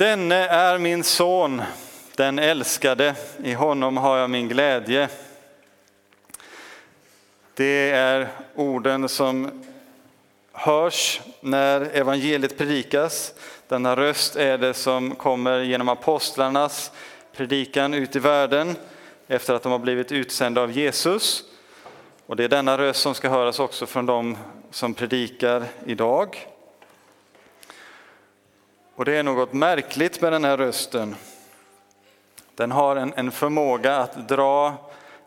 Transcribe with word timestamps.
Denne 0.00 0.46
är 0.46 0.78
min 0.78 1.04
son, 1.04 1.62
den 2.16 2.38
älskade, 2.38 3.14
i 3.44 3.52
honom 3.52 3.96
har 3.96 4.18
jag 4.18 4.30
min 4.30 4.48
glädje. 4.48 5.08
Det 7.54 7.90
är 7.90 8.28
orden 8.54 9.08
som 9.08 9.64
hörs 10.52 11.20
när 11.40 11.80
evangeliet 11.80 12.58
predikas. 12.58 13.34
Denna 13.68 13.96
röst 13.96 14.36
är 14.36 14.58
det 14.58 14.74
som 14.74 15.14
kommer 15.14 15.58
genom 15.58 15.88
apostlarnas 15.88 16.92
predikan 17.36 17.94
ut 17.94 18.16
i 18.16 18.18
världen 18.18 18.76
efter 19.28 19.54
att 19.54 19.62
de 19.62 19.72
har 19.72 19.78
blivit 19.78 20.12
utsända 20.12 20.62
av 20.62 20.70
Jesus. 20.70 21.44
Och 22.26 22.36
det 22.36 22.44
är 22.44 22.48
denna 22.48 22.78
röst 22.78 23.00
som 23.00 23.14
ska 23.14 23.28
höras 23.28 23.60
också 23.60 23.86
från 23.86 24.06
dem 24.06 24.38
som 24.70 24.94
predikar 24.94 25.64
idag. 25.86 26.46
Och 29.00 29.06
det 29.06 29.16
är 29.16 29.22
något 29.22 29.52
märkligt 29.52 30.20
med 30.20 30.32
den 30.32 30.44
här 30.44 30.56
rösten. 30.56 31.16
Den 32.54 32.70
har 32.70 32.96
en, 32.96 33.12
en 33.16 33.30
förmåga 33.30 33.96
att 33.96 34.28
dra 34.28 34.74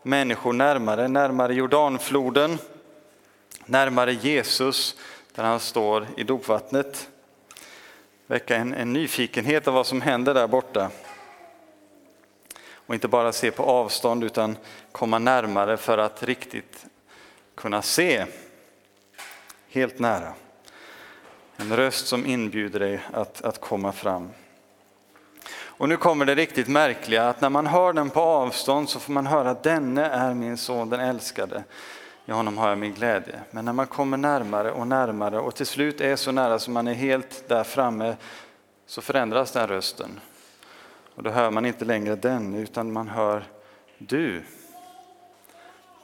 människor 0.02 0.52
närmare, 0.52 1.08
närmare 1.08 1.54
Jordanfloden, 1.54 2.58
närmare 3.66 4.12
Jesus 4.12 4.96
där 5.34 5.44
han 5.44 5.60
står 5.60 6.06
i 6.16 6.24
dopvattnet. 6.24 7.08
Väcka 8.26 8.56
en, 8.56 8.74
en 8.74 8.92
nyfikenhet 8.92 9.68
av 9.68 9.74
vad 9.74 9.86
som 9.86 10.00
händer 10.00 10.34
där 10.34 10.46
borta. 10.46 10.90
Och 12.72 12.94
inte 12.94 13.08
bara 13.08 13.32
se 13.32 13.50
på 13.50 13.62
avstånd 13.62 14.24
utan 14.24 14.56
komma 14.92 15.18
närmare 15.18 15.76
för 15.76 15.98
att 15.98 16.22
riktigt 16.22 16.86
kunna 17.54 17.82
se. 17.82 18.26
Helt 19.68 19.98
nära. 19.98 20.34
En 21.56 21.76
röst 21.76 22.06
som 22.06 22.26
inbjuder 22.26 22.80
dig 22.80 23.00
att, 23.12 23.42
att 23.42 23.60
komma 23.60 23.92
fram. 23.92 24.30
Och 25.76 25.88
nu 25.88 25.96
kommer 25.96 26.26
det 26.26 26.34
riktigt 26.34 26.68
märkliga 26.68 27.28
att 27.28 27.40
när 27.40 27.50
man 27.50 27.66
hör 27.66 27.92
den 27.92 28.10
på 28.10 28.20
avstånd 28.20 28.88
så 28.88 29.00
får 29.00 29.12
man 29.12 29.26
höra 29.26 29.50
att 29.50 29.62
denne 29.62 30.06
är 30.06 30.34
min 30.34 30.56
son, 30.56 30.90
den 30.90 31.00
älskade. 31.00 31.64
I 32.26 32.32
honom 32.32 32.58
har 32.58 32.68
jag 32.68 32.78
min 32.78 32.94
glädje. 32.94 33.40
Men 33.50 33.64
när 33.64 33.72
man 33.72 33.86
kommer 33.86 34.16
närmare 34.16 34.72
och 34.72 34.86
närmare 34.86 35.38
och 35.38 35.54
till 35.54 35.66
slut 35.66 36.00
är 36.00 36.16
så 36.16 36.32
nära 36.32 36.58
som 36.58 36.74
man 36.74 36.88
är 36.88 36.94
helt 36.94 37.48
där 37.48 37.64
framme 37.64 38.16
så 38.86 39.02
förändras 39.02 39.52
den 39.52 39.68
rösten. 39.68 40.20
Och 41.14 41.22
då 41.22 41.30
hör 41.30 41.50
man 41.50 41.66
inte 41.66 41.84
längre 41.84 42.16
den 42.16 42.54
utan 42.54 42.92
man 42.92 43.08
hör 43.08 43.44
du. 43.98 44.42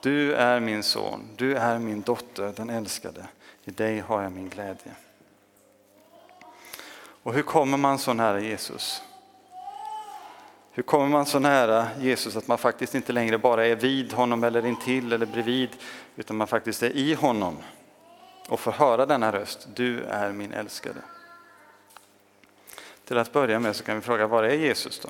Du 0.02 0.34
är 0.34 0.60
min 0.60 0.82
son, 0.82 1.28
du 1.36 1.54
är 1.56 1.78
min 1.78 2.00
dotter, 2.00 2.52
den 2.56 2.70
älskade. 2.70 3.26
I 3.64 3.70
dig 3.70 3.98
har 3.98 4.22
jag 4.22 4.32
min 4.32 4.48
glädje. 4.48 4.92
Och 7.22 7.34
hur 7.34 7.42
kommer 7.42 7.78
man 7.78 7.98
så 7.98 8.12
nära 8.12 8.40
Jesus? 8.40 9.02
Hur 10.72 10.82
kommer 10.82 11.08
man 11.08 11.26
så 11.26 11.38
nära 11.38 11.88
Jesus 11.98 12.36
att 12.36 12.48
man 12.48 12.58
faktiskt 12.58 12.94
inte 12.94 13.12
längre 13.12 13.38
bara 13.38 13.66
är 13.66 13.76
vid 13.76 14.12
honom 14.12 14.44
eller 14.44 14.66
intill 14.66 15.12
eller 15.12 15.26
bredvid, 15.26 15.68
utan 16.16 16.36
man 16.36 16.46
faktiskt 16.46 16.82
är 16.82 16.90
i 16.90 17.14
honom 17.14 17.56
och 18.48 18.60
får 18.60 18.72
höra 18.72 19.06
denna 19.06 19.32
röst, 19.32 19.68
du 19.74 20.02
är 20.02 20.32
min 20.32 20.52
älskade. 20.52 21.00
Till 23.04 23.18
att 23.18 23.32
börja 23.32 23.58
med 23.58 23.76
så 23.76 23.84
kan 23.84 23.94
vi 23.94 24.00
fråga, 24.00 24.26
var 24.26 24.42
är 24.42 24.54
Jesus 24.54 25.00
då? 25.00 25.08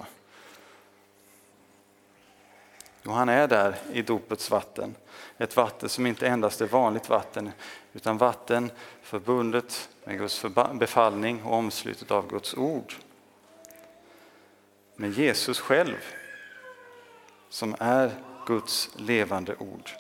Jo, 3.03 3.13
han 3.13 3.29
är 3.29 3.49
där 3.49 3.77
i 3.93 4.03
dopets 4.03 4.51
vatten. 4.51 4.95
Ett 5.39 5.57
vatten 5.57 5.89
som 5.89 6.07
inte 6.07 6.29
endast 6.29 6.61
är 6.61 6.67
vanligt 6.67 7.09
vatten, 7.09 7.53
utan 7.93 8.19
vatten 8.19 8.71
förbundet 9.03 9.89
med 10.05 10.19
Guds 10.19 10.45
befallning 10.73 11.43
och 11.43 11.55
omslutet 11.55 12.11
av 12.11 12.29
Guds 12.29 12.55
ord 12.55 12.95
med 15.01 15.13
Jesus 15.13 15.61
själv 15.61 15.97
som 17.49 17.77
är 17.79 18.11
Guds 18.47 18.91
levande 18.97 19.55
ord. 19.59 19.91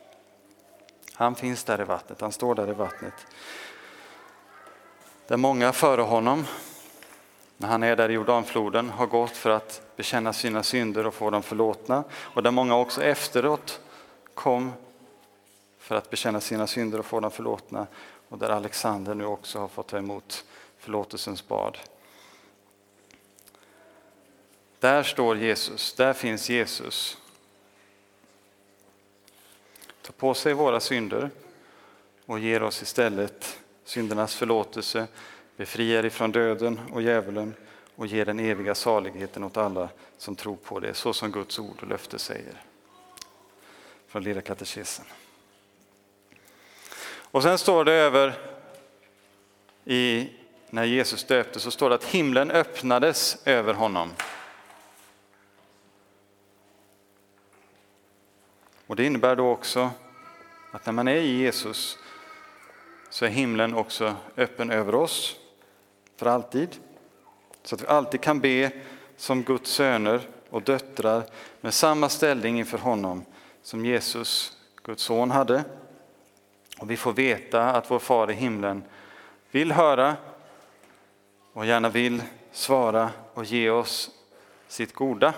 Han 1.14 1.34
finns 1.34 1.64
där 1.64 1.80
i 1.80 1.84
vattnet, 1.84 2.20
han 2.20 2.32
står 2.32 2.54
där 2.54 2.70
i 2.70 2.72
vattnet. 2.72 3.26
Där 5.26 5.36
många 5.36 5.72
före 5.72 6.00
honom, 6.02 6.46
när 7.56 7.68
han 7.68 7.82
är 7.82 7.96
där 7.96 8.08
i 8.08 8.12
Jordanfloden, 8.12 8.90
har 8.90 9.06
gått 9.06 9.36
för 9.36 9.50
att 9.50 9.82
bekänna 10.00 10.32
sina 10.32 10.62
synder 10.62 11.06
och 11.06 11.14
få 11.14 11.30
dem 11.30 11.42
förlåtna. 11.42 12.04
Och 12.12 12.42
där 12.42 12.50
många 12.50 12.76
också 12.76 13.02
efteråt 13.02 13.80
kom 14.34 14.72
för 15.78 15.94
att 15.94 16.10
bekänna 16.10 16.40
sina 16.40 16.66
synder 16.66 16.98
och 16.98 17.06
få 17.06 17.20
dem 17.20 17.30
förlåtna. 17.30 17.86
Och 18.28 18.38
där 18.38 18.48
Alexander 18.50 19.14
nu 19.14 19.24
också 19.24 19.58
har 19.58 19.68
fått 19.68 19.88
ta 19.88 19.98
emot 19.98 20.44
förlåtelsens 20.78 21.48
bad. 21.48 21.78
Där 24.78 25.02
står 25.02 25.36
Jesus, 25.36 25.94
där 25.94 26.12
finns 26.12 26.50
Jesus. 26.50 27.18
Tar 30.02 30.12
på 30.12 30.34
sig 30.34 30.54
våra 30.54 30.80
synder 30.80 31.30
och 32.26 32.38
ger 32.38 32.62
oss 32.62 32.82
istället 32.82 33.58
syndernas 33.84 34.34
förlåtelse, 34.34 35.06
befriar 35.56 36.04
ifrån 36.04 36.32
döden 36.32 36.80
och 36.92 37.02
djävulen 37.02 37.54
och 38.00 38.06
ger 38.06 38.24
den 38.24 38.40
eviga 38.40 38.74
saligheten 38.74 39.44
åt 39.44 39.56
alla 39.56 39.88
som 40.18 40.36
tror 40.36 40.56
på 40.56 40.80
det, 40.80 40.94
så 40.94 41.12
som 41.12 41.32
Guds 41.32 41.58
ord 41.58 41.76
och 41.82 41.88
löfte 41.88 42.18
säger. 42.18 42.62
Från 44.06 44.22
Lilla 44.22 44.40
katekesen. 44.40 45.04
Och 47.04 47.42
sen 47.42 47.58
står 47.58 47.84
det 47.84 47.92
över 47.92 48.38
i, 49.84 50.30
när 50.70 50.84
Jesus 50.84 51.24
döptes, 51.24 51.62
så 51.62 51.70
står 51.70 51.88
det 51.88 51.94
att 51.94 52.04
himlen 52.04 52.50
öppnades 52.50 53.42
över 53.44 53.74
honom. 53.74 54.10
Och 58.86 58.96
Det 58.96 59.04
innebär 59.04 59.36
då 59.36 59.50
också 59.50 59.90
att 60.70 60.86
när 60.86 60.92
man 60.92 61.08
är 61.08 61.16
i 61.16 61.36
Jesus 61.36 61.98
så 63.10 63.24
är 63.24 63.28
himlen 63.28 63.74
också 63.74 64.16
öppen 64.36 64.70
över 64.70 64.94
oss 64.94 65.36
för 66.16 66.26
alltid. 66.26 66.80
Så 67.62 67.74
att 67.74 67.82
vi 67.82 67.86
alltid 67.86 68.20
kan 68.20 68.40
be 68.40 68.70
som 69.16 69.42
Guds 69.42 69.70
söner 69.70 70.20
och 70.50 70.62
döttrar 70.62 71.22
med 71.60 71.74
samma 71.74 72.08
ställning 72.08 72.58
inför 72.58 72.78
honom 72.78 73.24
som 73.62 73.86
Jesus, 73.86 74.56
Guds 74.82 75.02
son, 75.02 75.30
hade. 75.30 75.64
Och 76.78 76.90
vi 76.90 76.96
får 76.96 77.12
veta 77.12 77.70
att 77.70 77.90
vår 77.90 77.98
far 77.98 78.30
i 78.30 78.34
himlen 78.34 78.82
vill 79.50 79.72
höra 79.72 80.16
och 81.52 81.66
gärna 81.66 81.88
vill 81.88 82.22
svara 82.52 83.10
och 83.34 83.44
ge 83.44 83.70
oss 83.70 84.10
sitt 84.68 84.94
goda. 84.94 85.34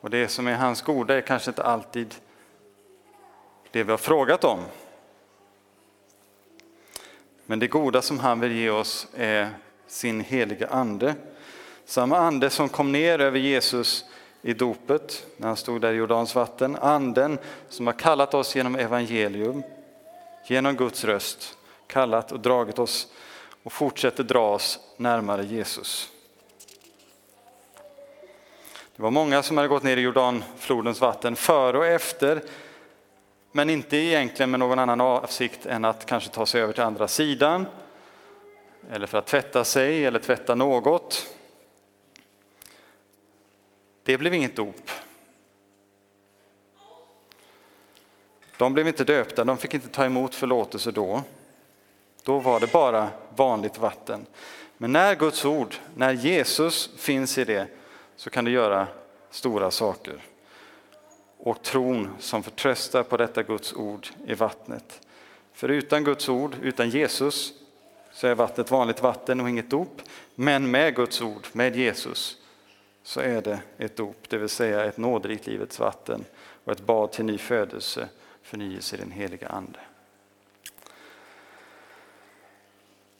Och 0.00 0.10
det 0.10 0.28
som 0.28 0.46
är 0.46 0.54
hans 0.54 0.82
goda 0.82 1.16
är 1.16 1.20
kanske 1.20 1.50
inte 1.50 1.62
alltid 1.62 2.14
det 3.70 3.84
vi 3.84 3.90
har 3.90 3.98
frågat 3.98 4.44
om. 4.44 4.60
Men 7.50 7.58
det 7.58 7.66
goda 7.66 8.02
som 8.02 8.18
han 8.18 8.40
vill 8.40 8.52
ge 8.52 8.70
oss 8.70 9.06
är 9.16 9.50
sin 9.86 10.20
heliga 10.20 10.66
ande. 10.66 11.14
Samma 11.84 12.18
ande 12.18 12.50
som 12.50 12.68
kom 12.68 12.92
ner 12.92 13.18
över 13.18 13.38
Jesus 13.38 14.04
i 14.42 14.52
dopet 14.52 15.26
när 15.36 15.46
han 15.46 15.56
stod 15.56 15.80
där 15.80 15.92
i 15.92 15.96
Jordans 15.96 16.34
vatten. 16.34 16.76
Anden 16.76 17.38
som 17.68 17.86
har 17.86 17.94
kallat 17.94 18.34
oss 18.34 18.56
genom 18.56 18.76
evangelium, 18.76 19.62
genom 20.46 20.76
Guds 20.76 21.04
röst, 21.04 21.58
kallat 21.86 22.32
och 22.32 22.40
dragit 22.40 22.78
oss 22.78 23.08
och 23.62 23.72
fortsätter 23.72 24.24
dra 24.24 24.54
oss 24.54 24.78
närmare 24.96 25.44
Jesus. 25.44 26.08
Det 28.96 29.02
var 29.02 29.10
många 29.10 29.42
som 29.42 29.56
hade 29.56 29.68
gått 29.68 29.82
ner 29.82 29.96
i 29.96 30.00
Jordanflodens 30.00 31.00
vatten 31.00 31.36
före 31.36 31.78
och 31.78 31.86
efter, 31.86 32.42
men 33.52 33.70
inte 33.70 33.96
egentligen 33.96 34.50
med 34.50 34.60
någon 34.60 34.78
annan 34.78 35.00
avsikt 35.00 35.66
än 35.66 35.84
att 35.84 36.06
kanske 36.06 36.30
ta 36.30 36.46
sig 36.46 36.62
över 36.62 36.72
till 36.72 36.82
andra 36.82 37.08
sidan, 37.08 37.66
eller 38.90 39.06
för 39.06 39.18
att 39.18 39.26
tvätta 39.26 39.64
sig 39.64 40.04
eller 40.04 40.18
tvätta 40.18 40.54
något. 40.54 41.26
Det 44.02 44.18
blev 44.18 44.34
inget 44.34 44.56
dop. 44.56 44.90
De 48.56 48.74
blev 48.74 48.88
inte 48.88 49.04
döpta, 49.04 49.44
de 49.44 49.58
fick 49.58 49.74
inte 49.74 49.88
ta 49.88 50.04
emot 50.04 50.34
förlåtelse 50.34 50.90
då. 50.90 51.22
Då 52.22 52.38
var 52.38 52.60
det 52.60 52.72
bara 52.72 53.08
vanligt 53.36 53.78
vatten. 53.78 54.26
Men 54.76 54.92
när 54.92 55.14
Guds 55.14 55.44
ord, 55.44 55.74
när 55.94 56.12
Jesus 56.12 56.90
finns 56.96 57.38
i 57.38 57.44
det, 57.44 57.66
så 58.16 58.30
kan 58.30 58.44
det 58.44 58.50
göra 58.50 58.86
stora 59.30 59.70
saker. 59.70 60.22
Och 61.42 61.62
tron 61.62 62.08
som 62.18 62.42
förtröstar 62.42 63.02
på 63.02 63.16
detta 63.16 63.42
Guds 63.42 63.72
ord 63.72 64.08
i 64.26 64.34
vattnet. 64.34 65.00
För 65.52 65.68
utan 65.68 66.04
Guds 66.04 66.28
ord, 66.28 66.56
utan 66.62 66.90
Jesus, 66.90 67.52
så 68.12 68.26
är 68.26 68.34
vattnet 68.34 68.70
vanligt 68.70 69.02
vatten 69.02 69.40
och 69.40 69.48
inget 69.48 69.70
dop. 69.70 70.02
Men 70.34 70.70
med 70.70 70.96
Guds 70.96 71.20
ord, 71.20 71.46
med 71.52 71.76
Jesus, 71.76 72.36
så 73.02 73.20
är 73.20 73.42
det 73.42 73.60
ett 73.78 73.96
dop, 73.96 74.16
det 74.28 74.38
vill 74.38 74.48
säga 74.48 74.84
ett 74.84 74.96
nåderikt 74.96 75.46
livets 75.46 75.78
vatten 75.78 76.24
och 76.64 76.72
ett 76.72 76.80
bad 76.80 77.12
till 77.12 77.24
ny 77.24 77.38
födelse, 77.38 78.08
förnyelse 78.42 78.96
i 78.96 78.98
den 78.98 79.10
heliga 79.10 79.48
Ande. 79.48 79.78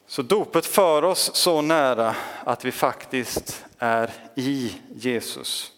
Så 0.07 0.23
dopet 0.23 0.67
för 0.67 1.05
oss 1.05 1.35
så 1.35 1.61
nära 1.61 2.17
att 2.45 2.65
vi 2.65 2.73
faktiskt 2.73 3.65
är 3.79 4.11
i 4.35 4.81
Jesus. 4.95 5.73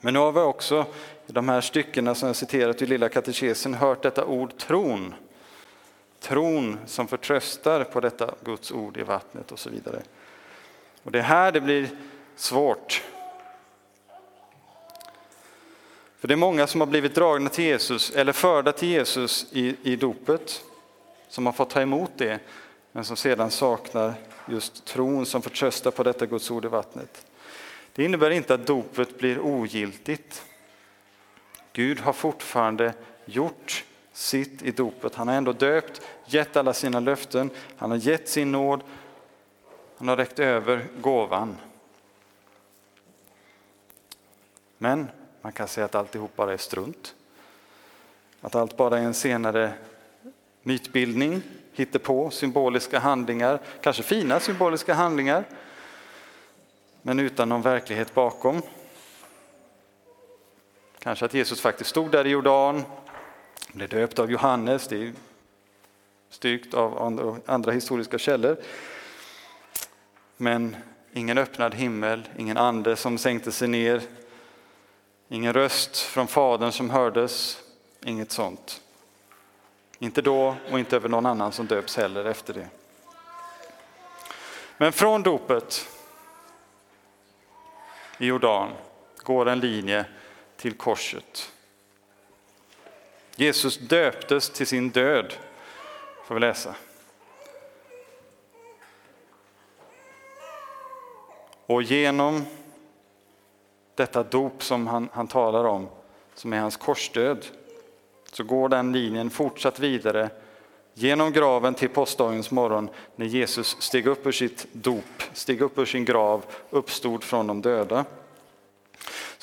Men 0.00 0.14
nu 0.14 0.20
har 0.20 0.32
vi 0.32 0.40
också 0.40 0.86
i 1.26 1.32
de 1.32 1.48
här 1.48 1.60
styckena 1.60 2.14
som 2.14 2.26
jag 2.26 2.36
citerat 2.36 2.82
i 2.82 2.86
Lilla 2.86 3.08
katekesen 3.08 3.74
hört 3.74 4.02
detta 4.02 4.24
ord 4.24 4.56
tron. 4.58 5.14
Tron 6.20 6.78
som 6.86 7.08
förtröstar 7.08 7.84
på 7.84 8.00
detta 8.00 8.34
Guds 8.44 8.72
ord 8.72 8.96
i 8.96 9.02
vattnet 9.02 9.52
och 9.52 9.58
så 9.58 9.70
vidare. 9.70 10.02
Och 11.02 11.12
det 11.12 11.18
är 11.18 11.22
här 11.22 11.52
det 11.52 11.60
blir 11.60 11.88
svårt. 12.36 13.02
För 16.18 16.28
det 16.28 16.34
är 16.34 16.36
många 16.36 16.66
som 16.66 16.80
har 16.80 16.86
blivit 16.86 17.14
dragna 17.14 17.50
till 17.50 17.64
Jesus 17.64 18.10
eller 18.10 18.32
förda 18.32 18.72
till 18.72 18.88
Jesus 18.88 19.46
i, 19.52 19.76
i 19.82 19.96
dopet, 19.96 20.64
som 21.28 21.46
har 21.46 21.52
fått 21.52 21.70
ta 21.70 21.80
emot 21.80 22.10
det, 22.16 22.38
men 22.92 23.04
som 23.04 23.16
sedan 23.16 23.50
saknar 23.50 24.14
just 24.48 24.84
tron 24.84 25.26
som 25.26 25.42
förtröstar 25.42 25.90
på 25.90 26.02
detta 26.02 26.26
Guds 26.26 26.50
ord 26.50 26.64
i 26.64 26.68
vattnet. 26.68 27.26
Det 27.92 28.04
innebär 28.04 28.30
inte 28.30 28.54
att 28.54 28.66
dopet 28.66 29.18
blir 29.18 29.40
ogiltigt. 29.40 30.42
Gud 31.76 32.00
har 32.00 32.12
fortfarande 32.12 32.94
gjort 33.24 33.84
sitt 34.12 34.62
i 34.62 34.70
dopet. 34.70 35.14
Han 35.14 35.28
har 35.28 35.34
ändå 35.34 35.52
döpt, 35.52 36.00
gett 36.26 36.56
alla 36.56 36.74
sina 36.74 37.00
löften, 37.00 37.50
han 37.76 37.90
har 37.90 37.98
gett 37.98 38.28
sin 38.28 38.52
nåd, 38.52 38.82
han 39.96 40.08
har 40.08 40.16
räckt 40.16 40.38
över 40.38 40.86
gåvan. 41.00 41.56
Men 44.78 45.08
man 45.42 45.52
kan 45.52 45.68
säga 45.68 45.84
att 45.84 45.94
alltihop 45.94 46.36
bara 46.36 46.52
är 46.52 46.56
strunt. 46.56 47.14
Att 48.40 48.54
allt 48.54 48.76
bara 48.76 48.98
är 48.98 49.02
en 49.02 49.14
senare 49.14 49.72
mytbildning, 50.62 51.42
på 52.02 52.30
symboliska 52.30 52.98
handlingar, 52.98 53.60
kanske 53.80 54.02
fina 54.02 54.40
symboliska 54.40 54.94
handlingar, 54.94 55.44
men 57.02 57.20
utan 57.20 57.48
någon 57.48 57.62
verklighet 57.62 58.14
bakom. 58.14 58.62
Kanske 61.06 61.24
att 61.24 61.34
Jesus 61.34 61.60
faktiskt 61.60 61.90
stod 61.90 62.10
där 62.10 62.26
i 62.26 62.30
Jordan, 62.30 62.84
blev 63.72 63.88
döpt 63.88 64.18
av 64.18 64.30
Johannes, 64.30 64.88
det 64.88 64.96
är 64.96 65.12
styrkt 66.30 66.74
av 66.74 67.40
andra 67.46 67.72
historiska 67.72 68.18
källor. 68.18 68.56
Men 70.36 70.76
ingen 71.12 71.38
öppnad 71.38 71.74
himmel, 71.74 72.28
ingen 72.38 72.56
ande 72.56 72.96
som 72.96 73.18
sänkte 73.18 73.52
sig 73.52 73.68
ner, 73.68 74.02
ingen 75.28 75.52
röst 75.52 75.96
från 75.96 76.26
Fadern 76.26 76.72
som 76.72 76.90
hördes, 76.90 77.62
inget 78.04 78.32
sånt. 78.32 78.80
Inte 79.98 80.22
då 80.22 80.56
och 80.70 80.78
inte 80.78 80.96
över 80.96 81.08
någon 81.08 81.26
annan 81.26 81.52
som 81.52 81.66
döps 81.66 81.96
heller 81.96 82.24
efter 82.24 82.54
det. 82.54 82.68
Men 84.78 84.92
från 84.92 85.22
dopet 85.22 85.88
i 88.18 88.26
Jordan 88.26 88.70
går 89.22 89.48
en 89.48 89.60
linje 89.60 90.06
till 90.66 90.74
korset. 90.74 91.52
Jesus 93.36 93.78
döptes 93.78 94.50
till 94.50 94.66
sin 94.66 94.90
död, 94.90 95.34
får 96.24 96.34
vi 96.34 96.40
läsa. 96.40 96.74
Och 101.66 101.82
genom 101.82 102.44
detta 103.94 104.22
dop 104.22 104.62
som 104.62 104.86
han, 104.86 105.08
han 105.12 105.28
talar 105.28 105.64
om, 105.64 105.88
som 106.34 106.52
är 106.52 106.60
hans 106.60 106.76
korsdöd, 106.76 107.46
så 108.32 108.44
går 108.44 108.68
den 108.68 108.92
linjen 108.92 109.30
fortsatt 109.30 109.78
vidare 109.78 110.30
genom 110.94 111.32
graven 111.32 111.74
till 111.74 111.88
påskdagens 111.88 112.50
morgon 112.50 112.90
när 113.16 113.26
Jesus 113.26 113.76
steg 113.80 114.06
upp 114.06 114.26
ur 114.26 114.32
sitt 114.32 114.66
dop, 114.72 115.22
steg 115.32 115.60
upp 115.60 115.78
ur 115.78 115.86
sin 115.86 116.04
grav, 116.04 116.44
uppstod 116.70 117.24
från 117.24 117.46
de 117.46 117.62
döda. 117.62 118.04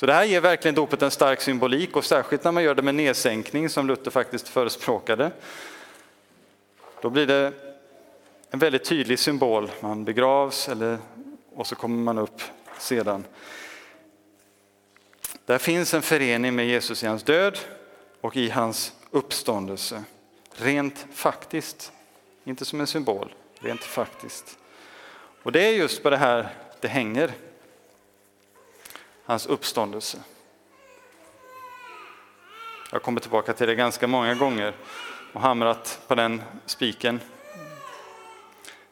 Så 0.04 0.06
det 0.06 0.14
här 0.14 0.24
ger 0.24 0.40
verkligen 0.40 0.74
dopet 0.74 1.02
en 1.02 1.10
stark 1.10 1.40
symbolik 1.40 1.96
och 1.96 2.04
särskilt 2.04 2.44
när 2.44 2.52
man 2.52 2.62
gör 2.62 2.74
det 2.74 2.82
med 2.82 2.94
nedsänkning 2.94 3.68
som 3.68 3.86
Luther 3.86 4.10
faktiskt 4.10 4.48
förespråkade. 4.48 5.30
Då 7.02 7.10
blir 7.10 7.26
det 7.26 7.52
en 8.50 8.58
väldigt 8.58 8.84
tydlig 8.84 9.18
symbol. 9.18 9.70
Man 9.80 10.04
begravs 10.04 10.68
eller, 10.68 10.98
och 11.54 11.66
så 11.66 11.74
kommer 11.74 11.96
man 11.96 12.18
upp 12.18 12.42
sedan. 12.78 13.24
Där 15.46 15.58
finns 15.58 15.94
en 15.94 16.02
förening 16.02 16.54
med 16.54 16.66
Jesus 16.66 17.02
i 17.02 17.06
hans 17.06 17.22
död 17.22 17.58
och 18.20 18.36
i 18.36 18.50
hans 18.50 18.92
uppståndelse. 19.10 20.04
Rent 20.56 21.06
faktiskt, 21.12 21.92
inte 22.44 22.64
som 22.64 22.80
en 22.80 22.86
symbol, 22.86 23.34
rent 23.60 23.84
faktiskt. 23.84 24.58
Och 25.42 25.52
det 25.52 25.60
är 25.60 25.72
just 25.72 26.02
på 26.02 26.10
det 26.10 26.16
här 26.16 26.48
det 26.80 26.88
hänger 26.88 27.32
hans 29.24 29.46
uppståndelse. 29.46 30.18
Jag 32.92 33.02
kommer 33.02 33.20
tillbaka 33.20 33.52
till 33.52 33.66
det 33.66 33.74
ganska 33.74 34.06
många 34.06 34.34
gånger 34.34 34.74
och 35.32 35.40
hamrat 35.40 36.00
på 36.06 36.14
den 36.14 36.42
spiken 36.66 37.20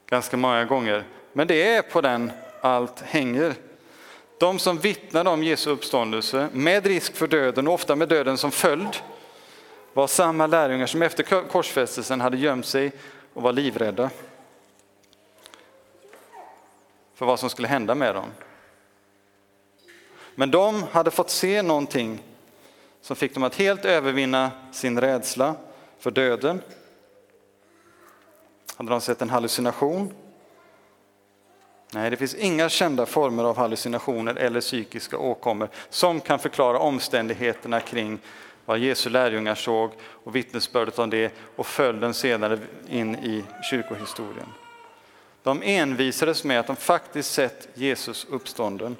ganska 0.06 0.36
många 0.36 0.64
gånger. 0.64 1.04
Men 1.32 1.46
det 1.46 1.74
är 1.74 1.82
på 1.82 2.00
den 2.00 2.32
allt 2.60 3.00
hänger. 3.00 3.54
De 4.38 4.58
som 4.58 4.78
vittnade 4.78 5.30
om 5.30 5.42
Jesu 5.42 5.70
uppståndelse 5.70 6.48
med 6.52 6.86
risk 6.86 7.16
för 7.16 7.26
döden, 7.26 7.68
och 7.68 7.74
ofta 7.74 7.96
med 7.96 8.08
döden 8.08 8.38
som 8.38 8.50
följd, 8.50 8.96
var 9.92 10.06
samma 10.06 10.46
lärjungar 10.46 10.86
som 10.86 11.02
efter 11.02 11.48
korsfästelsen 11.48 12.20
hade 12.20 12.36
gömt 12.36 12.66
sig 12.66 12.92
och 13.34 13.42
var 13.42 13.52
livrädda 13.52 14.10
för 17.14 17.26
vad 17.26 17.40
som 17.40 17.50
skulle 17.50 17.68
hända 17.68 17.94
med 17.94 18.14
dem. 18.14 18.26
Men 20.34 20.50
de 20.50 20.82
hade 20.82 21.10
fått 21.10 21.30
se 21.30 21.62
någonting 21.62 22.22
som 23.00 23.16
fick 23.16 23.34
dem 23.34 23.42
att 23.42 23.54
helt 23.54 23.84
övervinna 23.84 24.50
sin 24.72 25.00
rädsla 25.00 25.54
för 25.98 26.10
döden. 26.10 26.60
Hade 28.76 28.90
de 28.90 29.00
sett 29.00 29.22
en 29.22 29.30
hallucination? 29.30 30.14
Nej, 31.94 32.10
det 32.10 32.16
finns 32.16 32.34
inga 32.34 32.68
kända 32.68 33.06
former 33.06 33.44
av 33.44 33.56
hallucinationer 33.56 34.34
eller 34.34 34.60
psykiska 34.60 35.18
åkommor 35.18 35.68
som 35.90 36.20
kan 36.20 36.38
förklara 36.38 36.78
omständigheterna 36.78 37.80
kring 37.80 38.18
vad 38.64 38.78
Jesu 38.78 39.10
lärjungar 39.10 39.54
såg 39.54 39.90
och 40.02 40.36
vittnesbördet 40.36 40.98
om 40.98 41.10
det 41.10 41.32
och 41.56 41.66
följden 41.66 42.14
senare 42.14 42.58
in 42.88 43.14
i 43.14 43.44
kyrkohistorien. 43.70 44.46
De 45.42 45.62
envisades 45.62 46.44
med 46.44 46.60
att 46.60 46.66
de 46.66 46.76
faktiskt 46.76 47.32
sett 47.32 47.68
Jesus 47.74 48.26
uppstånden. 48.30 48.96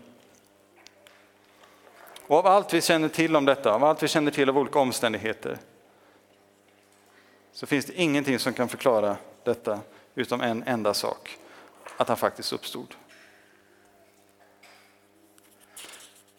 Och 2.32 2.38
av 2.38 2.46
allt 2.46 2.74
vi 2.74 2.80
känner 2.80 3.08
till 3.08 3.36
om 3.36 3.44
detta, 3.44 3.74
av 3.74 3.84
allt 3.84 4.02
vi 4.02 4.08
känner 4.08 4.30
till 4.30 4.48
av 4.48 4.58
olika 4.58 4.78
omständigheter, 4.78 5.58
så 7.52 7.66
finns 7.66 7.86
det 7.86 7.92
ingenting 7.92 8.38
som 8.38 8.52
kan 8.52 8.68
förklara 8.68 9.16
detta 9.44 9.80
utom 10.14 10.40
en 10.40 10.62
enda 10.62 10.94
sak, 10.94 11.38
att 11.96 12.08
han 12.08 12.16
faktiskt 12.16 12.52
uppstod. 12.52 12.94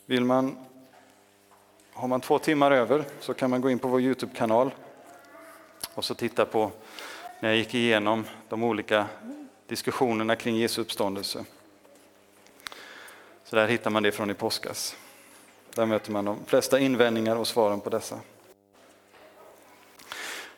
Vill 0.05 0.23
man, 0.23 0.57
har 1.93 2.07
man 2.07 2.21
två 2.21 2.39
timmar 2.39 2.71
över 2.71 3.05
så 3.19 3.33
kan 3.33 3.49
man 3.49 3.61
gå 3.61 3.69
in 3.69 3.79
på 3.79 3.87
vår 3.87 4.01
Youtube-kanal 4.01 4.71
och 5.93 6.05
så 6.05 6.15
titta 6.15 6.45
på 6.45 6.71
när 7.39 7.49
jag 7.49 7.57
gick 7.57 7.73
igenom 7.73 8.25
de 8.49 8.63
olika 8.63 9.07
diskussionerna 9.67 10.35
kring 10.35 10.55
Jesu 10.55 10.81
uppståndelse. 10.81 11.45
Så 13.43 13.55
där 13.55 13.67
hittar 13.67 13.89
man 13.89 14.03
det 14.03 14.11
från 14.11 14.29
i 14.29 14.33
påskas. 14.33 14.95
Där 15.75 15.85
möter 15.85 16.11
man 16.11 16.25
de 16.25 16.45
flesta 16.45 16.79
invändningar 16.79 17.35
och 17.35 17.47
svaren 17.47 17.79
på 17.79 17.89
dessa. 17.89 18.19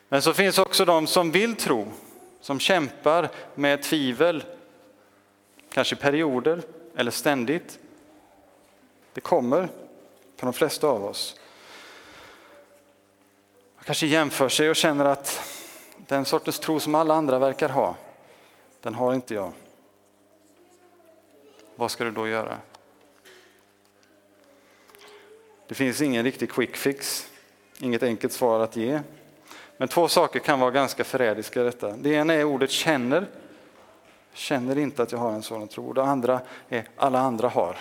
Men 0.10 0.22
så 0.22 0.34
finns 0.34 0.60
också 0.60 0.86
de 0.86 1.07
som 1.07 1.31
vill 1.31 1.55
tro, 1.55 1.88
som 2.41 2.60
kämpar 2.60 3.29
med 3.55 3.84
tvivel, 3.84 4.43
kanske 5.69 5.95
perioder 5.95 6.62
eller 6.95 7.12
ständigt. 7.12 7.79
Det 9.13 9.22
kommer 9.22 9.69
för 10.36 10.45
de 10.45 10.53
flesta 10.53 10.88
av 10.88 11.05
oss. 11.05 11.39
Man 13.75 13.84
kanske 13.84 14.07
jämför 14.07 14.50
sig 14.50 14.69
och 14.69 14.75
känner 14.75 15.05
att 15.05 15.41
den 15.98 16.25
sortens 16.25 16.60
tro 16.60 16.79
som 16.79 16.95
alla 16.95 17.13
andra 17.13 17.39
verkar 17.39 17.69
ha, 17.69 17.95
den 18.81 18.93
har 18.95 19.13
inte 19.13 19.34
jag. 19.34 19.51
Vad 21.75 21.91
ska 21.91 22.03
du 22.03 22.12
då 22.12 22.27
göra? 22.27 22.57
Det 25.67 25.75
finns 25.75 26.01
ingen 26.01 26.24
riktig 26.24 26.51
quick 26.51 26.75
fix, 26.75 27.29
inget 27.79 28.03
enkelt 28.03 28.34
svar 28.34 28.60
att 28.60 28.75
ge. 28.75 29.01
Men 29.77 29.88
två 29.88 30.07
saker 30.07 30.39
kan 30.39 30.60
vara 30.60 30.72
ganska 30.72 31.03
förrädiska 31.03 31.62
i 31.62 31.63
detta. 31.63 31.91
Det 31.91 32.10
ena 32.10 32.34
är 32.34 32.43
ordet 32.43 32.72
känner. 32.72 33.27
Känner 34.34 34.77
inte 34.77 35.03
att 35.03 35.12
jag 35.12 35.19
har 35.19 35.31
en 35.31 35.43
sådan 35.43 35.67
tro. 35.67 35.93
Det 35.93 36.03
andra 36.03 36.41
är 36.69 36.88
alla 36.95 37.19
andra 37.19 37.50
har. 37.50 37.77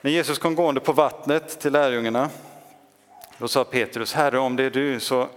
När 0.00 0.10
Jesus 0.10 0.38
kom 0.38 0.54
gående 0.54 0.80
på 0.80 0.92
vattnet 0.92 1.60
till 1.60 1.72
lärjungarna, 1.72 2.30
då 3.38 3.48
sa 3.48 3.64
Petrus, 3.64 4.12
Herre 4.12 4.38
om 4.38 4.56
det 4.56 4.64
är 4.64 4.70
du 4.70 5.00
så 5.00 5.28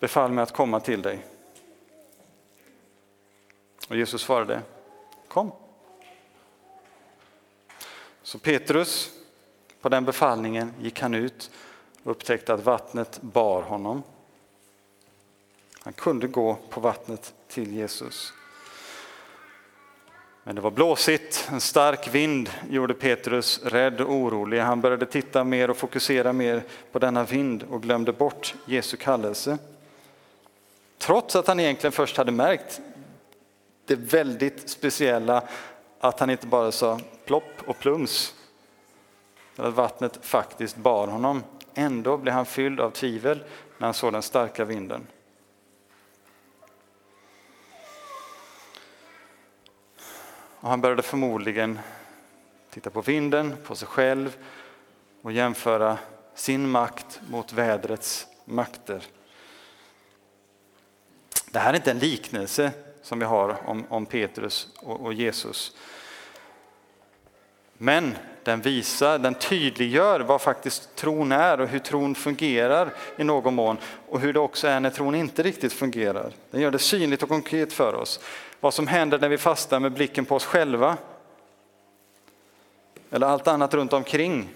befall 0.00 0.32
mig 0.32 0.42
att 0.42 0.52
komma 0.52 0.80
till 0.80 1.02
dig. 1.02 1.18
Och 3.88 3.96
Jesus 3.96 4.22
svarade, 4.22 4.62
kom. 5.28 5.52
Så 8.22 8.38
Petrus, 8.38 9.15
på 9.86 9.90
den 9.90 10.04
befallningen 10.04 10.72
gick 10.80 11.00
han 11.00 11.14
ut 11.14 11.50
och 12.02 12.10
upptäckte 12.10 12.54
att 12.54 12.64
vattnet 12.64 13.22
bar 13.22 13.62
honom. 13.62 14.02
Han 15.80 15.92
kunde 15.92 16.26
gå 16.26 16.58
på 16.70 16.80
vattnet 16.80 17.34
till 17.48 17.72
Jesus. 17.72 18.32
Men 20.44 20.54
det 20.54 20.60
var 20.60 20.70
blåsigt, 20.70 21.48
en 21.52 21.60
stark 21.60 22.14
vind 22.14 22.50
gjorde 22.70 22.94
Petrus 22.94 23.60
rädd 23.64 24.00
och 24.00 24.12
orolig. 24.14 24.60
Han 24.60 24.80
började 24.80 25.06
titta 25.06 25.44
mer 25.44 25.70
och 25.70 25.76
fokusera 25.76 26.32
mer 26.32 26.62
på 26.92 26.98
denna 26.98 27.24
vind 27.24 27.62
och 27.70 27.82
glömde 27.82 28.12
bort 28.12 28.54
Jesu 28.64 28.96
kallelse. 28.96 29.58
Trots 30.98 31.36
att 31.36 31.46
han 31.46 31.60
egentligen 31.60 31.92
först 31.92 32.16
hade 32.16 32.32
märkt 32.32 32.80
det 33.84 33.96
väldigt 33.96 34.68
speciella 34.70 35.42
att 36.00 36.20
han 36.20 36.30
inte 36.30 36.46
bara 36.46 36.72
sa 36.72 37.00
plopp 37.24 37.62
och 37.66 37.78
plums. 37.78 38.35
Att 39.56 39.74
vattnet 39.74 40.18
faktiskt 40.22 40.76
bar 40.76 41.06
honom. 41.06 41.44
Ändå 41.74 42.16
blev 42.16 42.34
han 42.34 42.46
fylld 42.46 42.80
av 42.80 42.90
tvivel 42.90 43.44
när 43.78 43.86
han 43.86 43.94
såg 43.94 44.12
den 44.12 44.22
starka 44.22 44.64
vinden. 44.64 45.06
Och 50.60 50.68
han 50.68 50.80
började 50.80 51.02
förmodligen 51.02 51.78
titta 52.70 52.90
på 52.90 53.00
vinden, 53.00 53.56
på 53.64 53.74
sig 53.74 53.88
själv 53.88 54.36
och 55.22 55.32
jämföra 55.32 55.98
sin 56.34 56.68
makt 56.68 57.20
mot 57.30 57.52
vädrets 57.52 58.26
makter. 58.44 59.04
Det 61.50 61.58
här 61.58 61.70
är 61.72 61.76
inte 61.76 61.90
en 61.90 61.98
liknelse 61.98 62.72
som 63.02 63.18
vi 63.18 63.24
har 63.24 63.68
om, 63.68 63.84
om 63.88 64.06
Petrus 64.06 64.68
och, 64.76 65.00
och 65.00 65.12
Jesus. 65.14 65.76
Men 67.72 68.16
den 68.46 68.60
visar, 68.60 69.18
den 69.18 69.34
tydliggör 69.34 70.20
vad 70.20 70.40
faktiskt 70.40 70.96
tron 70.96 71.32
är 71.32 71.60
och 71.60 71.68
hur 71.68 71.78
tron 71.78 72.14
fungerar 72.14 72.90
i 73.16 73.24
någon 73.24 73.54
mån 73.54 73.76
och 74.08 74.20
hur 74.20 74.32
det 74.32 74.40
också 74.40 74.68
är 74.68 74.80
när 74.80 74.90
tron 74.90 75.14
inte 75.14 75.42
riktigt 75.42 75.72
fungerar. 75.72 76.32
Den 76.50 76.60
gör 76.60 76.70
det 76.70 76.78
synligt 76.78 77.22
och 77.22 77.28
konkret 77.28 77.72
för 77.72 77.94
oss. 77.94 78.20
Vad 78.60 78.74
som 78.74 78.86
händer 78.86 79.18
när 79.18 79.28
vi 79.28 79.38
fastar 79.38 79.80
med 79.80 79.92
blicken 79.92 80.24
på 80.24 80.34
oss 80.34 80.44
själva 80.44 80.96
eller 83.10 83.26
allt 83.26 83.48
annat 83.48 83.74
runt 83.74 83.92
omkring 83.92 84.48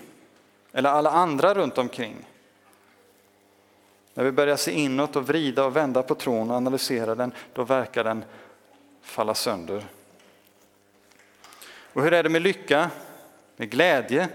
eller 0.73 0.91
alla 0.91 1.11
andra 1.11 1.55
runt 1.55 1.79
omkring. 1.79 2.17
När 4.15 4.25
vi 4.25 4.33
börjar 4.33 4.57
se 4.57 4.73
inåt 4.73 5.17
och 5.17 5.27
vrida 5.27 5.65
och 5.65 5.77
vända 5.77 6.03
på 6.03 6.15
tron 6.15 6.51
och 6.51 6.57
analysera 6.57 7.15
den, 7.15 7.33
då 7.53 7.65
verkar 7.65 8.05
den 8.05 8.25
falla 9.03 9.35
sönder. 9.35 9.85
Och 11.93 12.03
hur 12.03 12.13
är 12.13 12.23
det 12.23 12.29
med 12.29 12.43
lycka? 12.43 12.91
Med 13.61 13.71
glädje? 13.71 14.29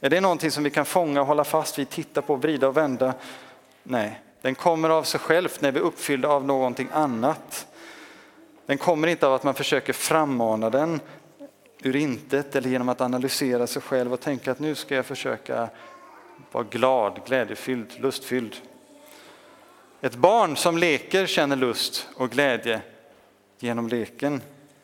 Är 0.00 0.10
det 0.10 0.20
någonting 0.20 0.50
som 0.50 0.64
vi 0.64 0.70
kan 0.70 0.84
fånga 0.84 1.20
och 1.20 1.26
hålla 1.26 1.44
fast 1.44 1.78
vid, 1.78 1.90
titta 1.90 2.22
på, 2.22 2.36
vrida 2.36 2.68
och 2.68 2.76
vända? 2.76 3.14
Nej, 3.82 4.20
den 4.40 4.54
kommer 4.54 4.90
av 4.90 5.02
sig 5.02 5.20
själv 5.20 5.48
när 5.60 5.72
vi 5.72 5.78
är 5.78 5.82
uppfyllda 5.82 6.28
av 6.28 6.44
någonting 6.44 6.88
annat. 6.92 7.66
Den 8.66 8.78
kommer 8.78 9.08
inte 9.08 9.26
av 9.26 9.34
att 9.34 9.42
man 9.42 9.54
försöker 9.54 9.92
frammana 9.92 10.70
den 10.70 11.00
ur 11.82 11.96
intet 11.96 12.56
eller 12.56 12.70
genom 12.70 12.88
att 12.88 13.00
analysera 13.00 13.66
sig 13.66 13.82
själv 13.82 14.12
och 14.12 14.20
tänka 14.20 14.52
att 14.52 14.60
nu 14.60 14.74
ska 14.74 14.94
jag 14.94 15.06
försöka 15.06 15.68
vara 16.52 16.64
glad, 16.64 17.20
glädjefylld, 17.26 18.00
lustfylld. 18.00 18.56
Ett 20.00 20.14
barn 20.14 20.56
som 20.56 20.78
leker 20.78 21.26
känner 21.26 21.56
lust 21.56 22.08
och 22.14 22.30
glädje 22.30 22.80
genom 23.58 23.88
leken. 23.88 24.40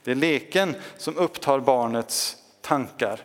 Det 0.09 0.13
är 0.13 0.17
leken 0.17 0.75
som 0.97 1.17
upptar 1.17 1.61
barnets 1.61 2.37
tankar. 2.61 3.21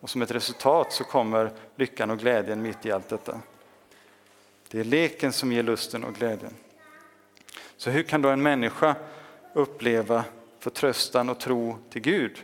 Och 0.00 0.10
som 0.10 0.22
ett 0.22 0.30
resultat 0.30 0.92
så 0.92 1.04
kommer 1.04 1.50
lyckan 1.76 2.10
och 2.10 2.18
glädjen 2.18 2.62
mitt 2.62 2.86
i 2.86 2.92
allt 2.92 3.08
detta. 3.08 3.40
Det 4.68 4.80
är 4.80 4.84
leken 4.84 5.32
som 5.32 5.52
ger 5.52 5.62
lusten 5.62 6.04
och 6.04 6.14
glädjen. 6.14 6.54
Så 7.76 7.90
hur 7.90 8.02
kan 8.02 8.22
då 8.22 8.28
en 8.28 8.42
människa 8.42 8.94
uppleva 9.52 10.24
förtröstan 10.58 11.28
och 11.28 11.40
tro 11.40 11.78
till 11.90 12.02
Gud? 12.02 12.42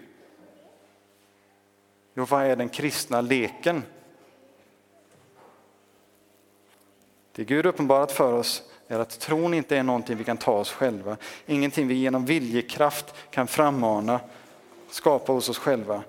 Jo, 2.14 2.24
vad 2.24 2.44
är 2.44 2.56
den 2.56 2.68
kristna 2.68 3.20
leken? 3.20 3.82
Det 7.32 7.44
Gud 7.44 7.66
uppenbarat 7.66 8.12
för 8.12 8.32
oss 8.32 8.62
är 8.88 8.98
att 8.98 9.20
tron 9.20 9.54
inte 9.54 9.76
är 9.76 9.82
någonting 9.82 10.16
vi 10.16 10.24
kan 10.24 10.36
ta 10.36 10.52
oss 10.52 10.72
själva, 10.72 11.16
ingenting 11.46 11.88
vi 11.88 11.94
genom 11.94 12.24
viljekraft 12.24 13.14
kan 13.30 13.46
frammana, 13.46 14.20
skapa 14.90 15.32
hos 15.32 15.48
oss 15.48 15.58
själva. 15.58 16.02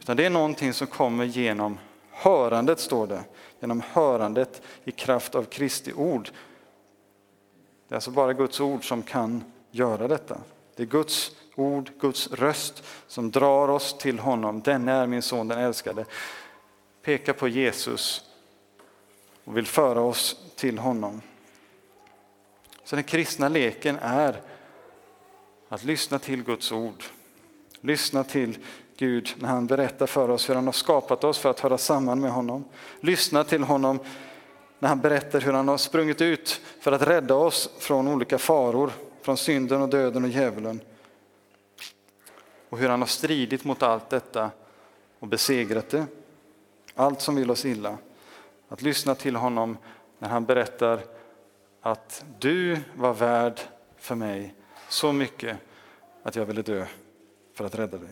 Utan 0.00 0.16
det 0.16 0.26
är 0.26 0.30
någonting 0.30 0.72
som 0.72 0.86
kommer 0.86 1.24
genom 1.24 1.78
hörandet, 2.10 2.80
står 2.80 3.06
det. 3.06 3.24
Genom 3.60 3.82
hörandet 3.92 4.62
i 4.84 4.90
kraft 4.90 5.34
av 5.34 5.44
Kristi 5.44 5.92
ord. 5.92 6.30
Det 7.88 7.94
är 7.94 7.96
alltså 7.96 8.10
bara 8.10 8.32
Guds 8.32 8.60
ord 8.60 8.88
som 8.88 9.02
kan 9.02 9.44
göra 9.70 10.08
detta. 10.08 10.38
Det 10.76 10.82
är 10.82 10.86
Guds 10.86 11.30
ord, 11.54 11.90
Guds 12.00 12.32
röst 12.32 12.84
som 13.06 13.30
drar 13.30 13.68
oss 13.68 13.98
till 13.98 14.18
honom. 14.18 14.60
Denne 14.60 14.92
är 14.92 15.06
min 15.06 15.22
son, 15.22 15.48
den 15.48 15.58
älskade. 15.58 16.04
Pekar 17.02 17.32
på 17.32 17.48
Jesus 17.48 18.24
och 19.44 19.56
vill 19.56 19.66
föra 19.66 20.00
oss 20.00 20.36
till 20.56 20.78
honom. 20.78 21.20
Så 22.84 22.96
den 22.96 23.04
kristna 23.04 23.48
leken 23.48 23.98
är 24.02 24.40
att 25.68 25.84
lyssna 25.84 26.18
till 26.18 26.42
Guds 26.42 26.72
ord. 26.72 27.04
Lyssna 27.80 28.24
till 28.24 28.58
Gud 28.96 29.30
när 29.36 29.48
han 29.48 29.66
berättar 29.66 30.06
för 30.06 30.28
oss 30.28 30.48
hur 30.48 30.54
han 30.54 30.66
har 30.66 30.72
skapat 30.72 31.24
oss 31.24 31.38
för 31.38 31.50
att 31.50 31.60
höra 31.60 31.78
samman 31.78 32.20
med 32.20 32.30
honom. 32.30 32.64
Lyssna 33.00 33.44
till 33.44 33.62
honom 33.62 33.98
när 34.78 34.88
han 34.88 35.00
berättar 35.00 35.40
hur 35.40 35.52
han 35.52 35.68
har 35.68 35.76
sprungit 35.76 36.20
ut 36.20 36.60
för 36.80 36.92
att 36.92 37.02
rädda 37.02 37.34
oss 37.34 37.70
från 37.78 38.08
olika 38.08 38.38
faror, 38.38 38.92
från 39.22 39.36
synden 39.36 39.82
och 39.82 39.88
döden 39.88 40.24
och 40.24 40.30
djävulen. 40.30 40.80
Och 42.68 42.78
hur 42.78 42.88
han 42.88 43.00
har 43.00 43.06
stridit 43.06 43.64
mot 43.64 43.82
allt 43.82 44.10
detta 44.10 44.50
och 45.18 45.28
besegrat 45.28 45.90
det. 45.90 46.06
Allt 46.94 47.20
som 47.20 47.36
vill 47.36 47.50
oss 47.50 47.64
illa. 47.64 47.98
Att 48.68 48.82
lyssna 48.82 49.14
till 49.14 49.36
honom 49.36 49.76
när 50.18 50.28
han 50.28 50.44
berättar 50.44 51.00
att 51.84 52.24
du 52.38 52.78
var 52.94 53.14
värd 53.14 53.60
för 53.96 54.14
mig 54.14 54.54
så 54.88 55.12
mycket 55.12 55.58
att 56.22 56.36
jag 56.36 56.46
ville 56.46 56.62
dö 56.62 56.86
för 57.54 57.64
att 57.64 57.74
rädda 57.74 57.98
dig. 57.98 58.10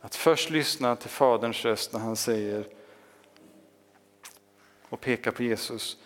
Att 0.00 0.14
först 0.14 0.50
lyssna 0.50 0.96
till 0.96 1.10
Faderns 1.10 1.64
röst 1.64 1.92
när 1.92 2.00
han 2.00 2.16
säger 2.16 2.66
och 4.88 5.00
pekar 5.00 5.30
på 5.30 5.42
Jesus. 5.42 5.96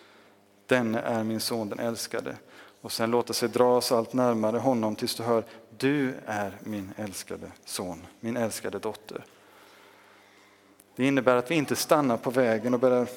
Denne 0.65 0.99
är 0.99 1.23
min 1.23 1.39
son, 1.39 1.69
den 1.69 1.79
älskade. 1.79 2.37
Och 2.81 2.91
sen 2.91 3.11
låta 3.11 3.33
sig 3.33 3.49
dras 3.49 3.91
allt 3.91 4.13
närmare 4.13 4.57
honom 4.57 4.95
tills 4.95 5.15
du 5.15 5.23
hör 5.23 5.43
du 5.77 6.13
är 6.25 6.57
min 6.63 6.93
älskade 6.97 7.51
son, 7.65 8.07
min 8.19 8.37
älskade 8.37 8.79
dotter. 8.79 9.25
Det 10.99 11.05
innebär 11.05 11.35
att 11.35 11.51
vi 11.51 11.55
inte 11.55 11.75
stannar 11.75 12.17
på 12.17 12.29
vägen 12.29 12.73
och 12.73 12.79
börjar 12.79 13.07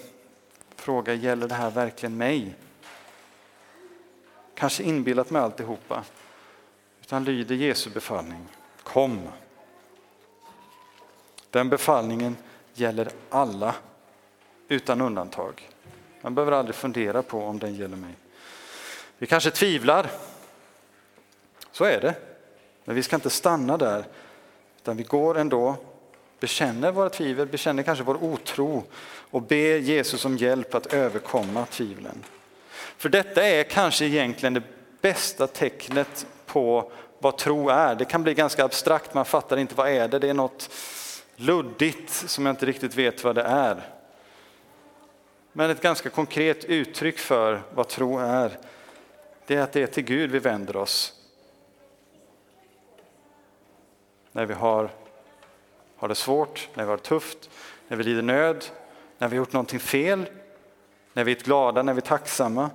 fråga, 0.76 1.14
gäller 1.14 1.48
det 1.48 1.54
här 1.54 1.70
verkligen 1.70 2.16
mig? 2.16 2.54
Kanske 4.54 4.82
inbillat 4.82 5.30
med 5.30 5.42
alltihopa, 5.42 6.04
utan 7.00 7.24
lyder 7.24 7.54
Jesu 7.54 7.90
befallning. 7.90 8.48
Kom! 8.82 9.20
Den 11.50 11.68
befallningen 11.68 12.36
gäller 12.74 13.08
alla 13.30 13.74
utan 14.68 15.00
undantag. 15.00 15.70
Man 16.20 16.34
behöver 16.34 16.52
aldrig 16.52 16.74
fundera 16.74 17.22
på 17.22 17.44
om 17.44 17.58
den 17.58 17.74
gäller 17.74 17.96
mig. 17.96 18.14
Vi 19.18 19.26
kanske 19.26 19.50
tvivlar. 19.50 20.10
Så 21.72 21.84
är 21.84 22.00
det. 22.00 22.14
Men 22.84 22.96
vi 22.96 23.02
ska 23.02 23.16
inte 23.16 23.30
stanna 23.30 23.76
där, 23.76 24.04
utan 24.76 24.96
vi 24.96 25.02
går 25.02 25.38
ändå, 25.38 25.76
bekänner 26.42 26.92
våra 26.92 27.08
tvivel, 27.08 27.46
bekänner 27.46 27.82
kanske 27.82 28.04
vår 28.04 28.24
otro 28.24 28.84
och 29.30 29.42
ber 29.42 29.78
Jesus 29.78 30.24
om 30.24 30.36
hjälp 30.36 30.74
att 30.74 30.92
överkomma 30.94 31.66
tvivlen. 31.66 32.24
För 32.96 33.08
detta 33.08 33.44
är 33.44 33.62
kanske 33.62 34.04
egentligen 34.04 34.54
det 34.54 34.62
bästa 35.00 35.46
tecknet 35.46 36.26
på 36.46 36.92
vad 37.18 37.38
tro 37.38 37.68
är. 37.68 37.94
Det 37.94 38.04
kan 38.04 38.22
bli 38.22 38.34
ganska 38.34 38.64
abstrakt, 38.64 39.14
man 39.14 39.24
fattar 39.24 39.56
inte 39.56 39.74
vad 39.74 39.88
är 39.88 40.08
det, 40.08 40.18
det 40.18 40.28
är 40.28 40.34
något 40.34 40.70
luddigt 41.36 42.12
som 42.12 42.46
jag 42.46 42.52
inte 42.52 42.66
riktigt 42.66 42.94
vet 42.94 43.24
vad 43.24 43.34
det 43.34 43.42
är. 43.42 43.82
Men 45.52 45.70
ett 45.70 45.82
ganska 45.82 46.10
konkret 46.10 46.64
uttryck 46.64 47.18
för 47.18 47.62
vad 47.74 47.88
tro 47.88 48.18
är, 48.18 48.58
det 49.46 49.54
är 49.54 49.60
att 49.60 49.72
det 49.72 49.82
är 49.82 49.86
till 49.86 50.04
Gud 50.04 50.30
vi 50.30 50.38
vänder 50.38 50.76
oss. 50.76 51.12
När 54.32 54.46
vi 54.46 54.54
har, 54.54 54.90
har 56.02 56.08
det 56.08 56.14
svårt, 56.14 56.68
när 56.74 56.84
vi 56.84 56.90
har 56.90 56.96
det 56.96 57.02
tufft, 57.02 57.50
när 57.88 57.96
vi 57.96 58.04
lider 58.04 58.22
nöd, 58.22 58.64
när 59.18 59.28
vi 59.28 59.36
har 59.36 59.42
gjort 59.42 59.52
någonting 59.52 59.80
fel, 59.80 60.24
när 61.12 61.24
vi 61.24 61.32
är 61.32 61.36
glada, 61.36 61.82
när 61.82 61.94
vi 61.94 61.98
är 61.98 62.06
tacksamma. 62.06 62.70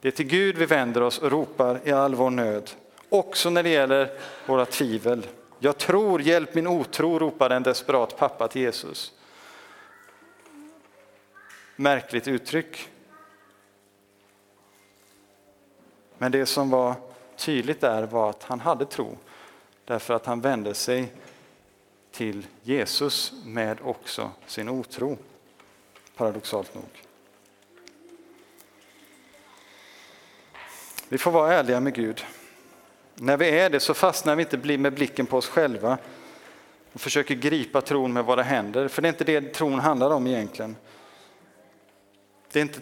Det 0.00 0.08
är 0.08 0.12
till 0.12 0.26
Gud 0.26 0.56
vi 0.56 0.66
vänder 0.66 1.02
oss 1.02 1.18
och 1.18 1.30
ropar 1.30 1.80
i 1.84 1.92
all 1.92 2.14
vår 2.14 2.30
nöd. 2.30 2.70
Också 3.08 3.50
när 3.50 3.62
det 3.62 3.68
gäller 3.68 4.18
våra 4.46 4.66
tvivel. 4.66 5.26
Jag 5.58 5.78
tror, 5.78 6.22
hjälp 6.22 6.54
min 6.54 6.66
otro, 6.66 7.18
ropade 7.18 7.54
en 7.54 7.62
desperat 7.62 8.16
pappa 8.16 8.48
till 8.48 8.62
Jesus. 8.62 9.12
Märkligt 11.76 12.28
uttryck. 12.28 12.88
Men 16.18 16.32
det 16.32 16.46
som 16.46 16.70
var 16.70 16.94
tydligt 17.36 17.80
där 17.80 18.06
var 18.06 18.30
att 18.30 18.42
han 18.42 18.60
hade 18.60 18.86
tro 18.86 19.18
därför 19.84 20.14
att 20.14 20.26
han 20.26 20.40
vände 20.40 20.74
sig 20.74 21.12
till 22.16 22.46
Jesus 22.62 23.32
med 23.44 23.78
också 23.82 24.30
sin 24.46 24.68
otro. 24.68 25.18
Paradoxalt 26.16 26.74
nog. 26.74 26.84
Vi 31.08 31.18
får 31.18 31.30
vara 31.30 31.54
ärliga 31.54 31.80
med 31.80 31.94
Gud. 31.94 32.24
När 33.14 33.36
vi 33.36 33.48
är 33.48 33.70
det 33.70 33.80
så 33.80 33.94
fastnar 33.94 34.36
vi 34.36 34.42
inte 34.42 34.78
med 34.78 34.92
blicken 34.92 35.26
på 35.26 35.36
oss 35.36 35.48
själva 35.48 35.98
och 36.92 37.00
försöker 37.00 37.34
gripa 37.34 37.80
tron 37.80 38.12
med 38.12 38.24
våra 38.24 38.42
händer, 38.42 38.88
för 38.88 39.02
det 39.02 39.08
är 39.08 39.12
inte 39.12 39.24
det 39.24 39.54
tron 39.54 39.78
handlar 39.78 40.10
om 40.10 40.26
egentligen. 40.26 40.76
Det 42.52 42.58
är 42.58 42.62
inte 42.62 42.80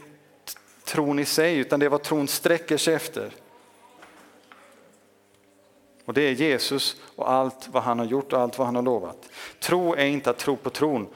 tron 0.84 1.18
i 1.18 1.24
sig, 1.24 1.56
utan 1.56 1.80
det 1.80 1.86
är 1.86 1.90
vad 1.90 2.02
tron 2.02 2.28
sträcker 2.28 2.76
sig 2.76 2.94
efter. 2.94 3.32
Och 6.04 6.14
det 6.14 6.23
är 6.23 6.32
Jesus 6.32 6.96
och 7.16 7.30
allt 7.30 7.68
vad 7.73 7.82
han 7.82 7.99
har 7.99 8.06
gjort 8.06 8.32
och 8.32 8.40
allt 8.40 8.58
vad 8.58 8.66
han 8.66 8.76
har 8.76 8.82
lovat. 8.82 9.28
Tro 9.61 9.94
är 9.94 10.06
inte 10.06 10.30
att 10.30 10.38
tro 10.38 10.56
på 10.56 10.70
tron. 10.70 11.06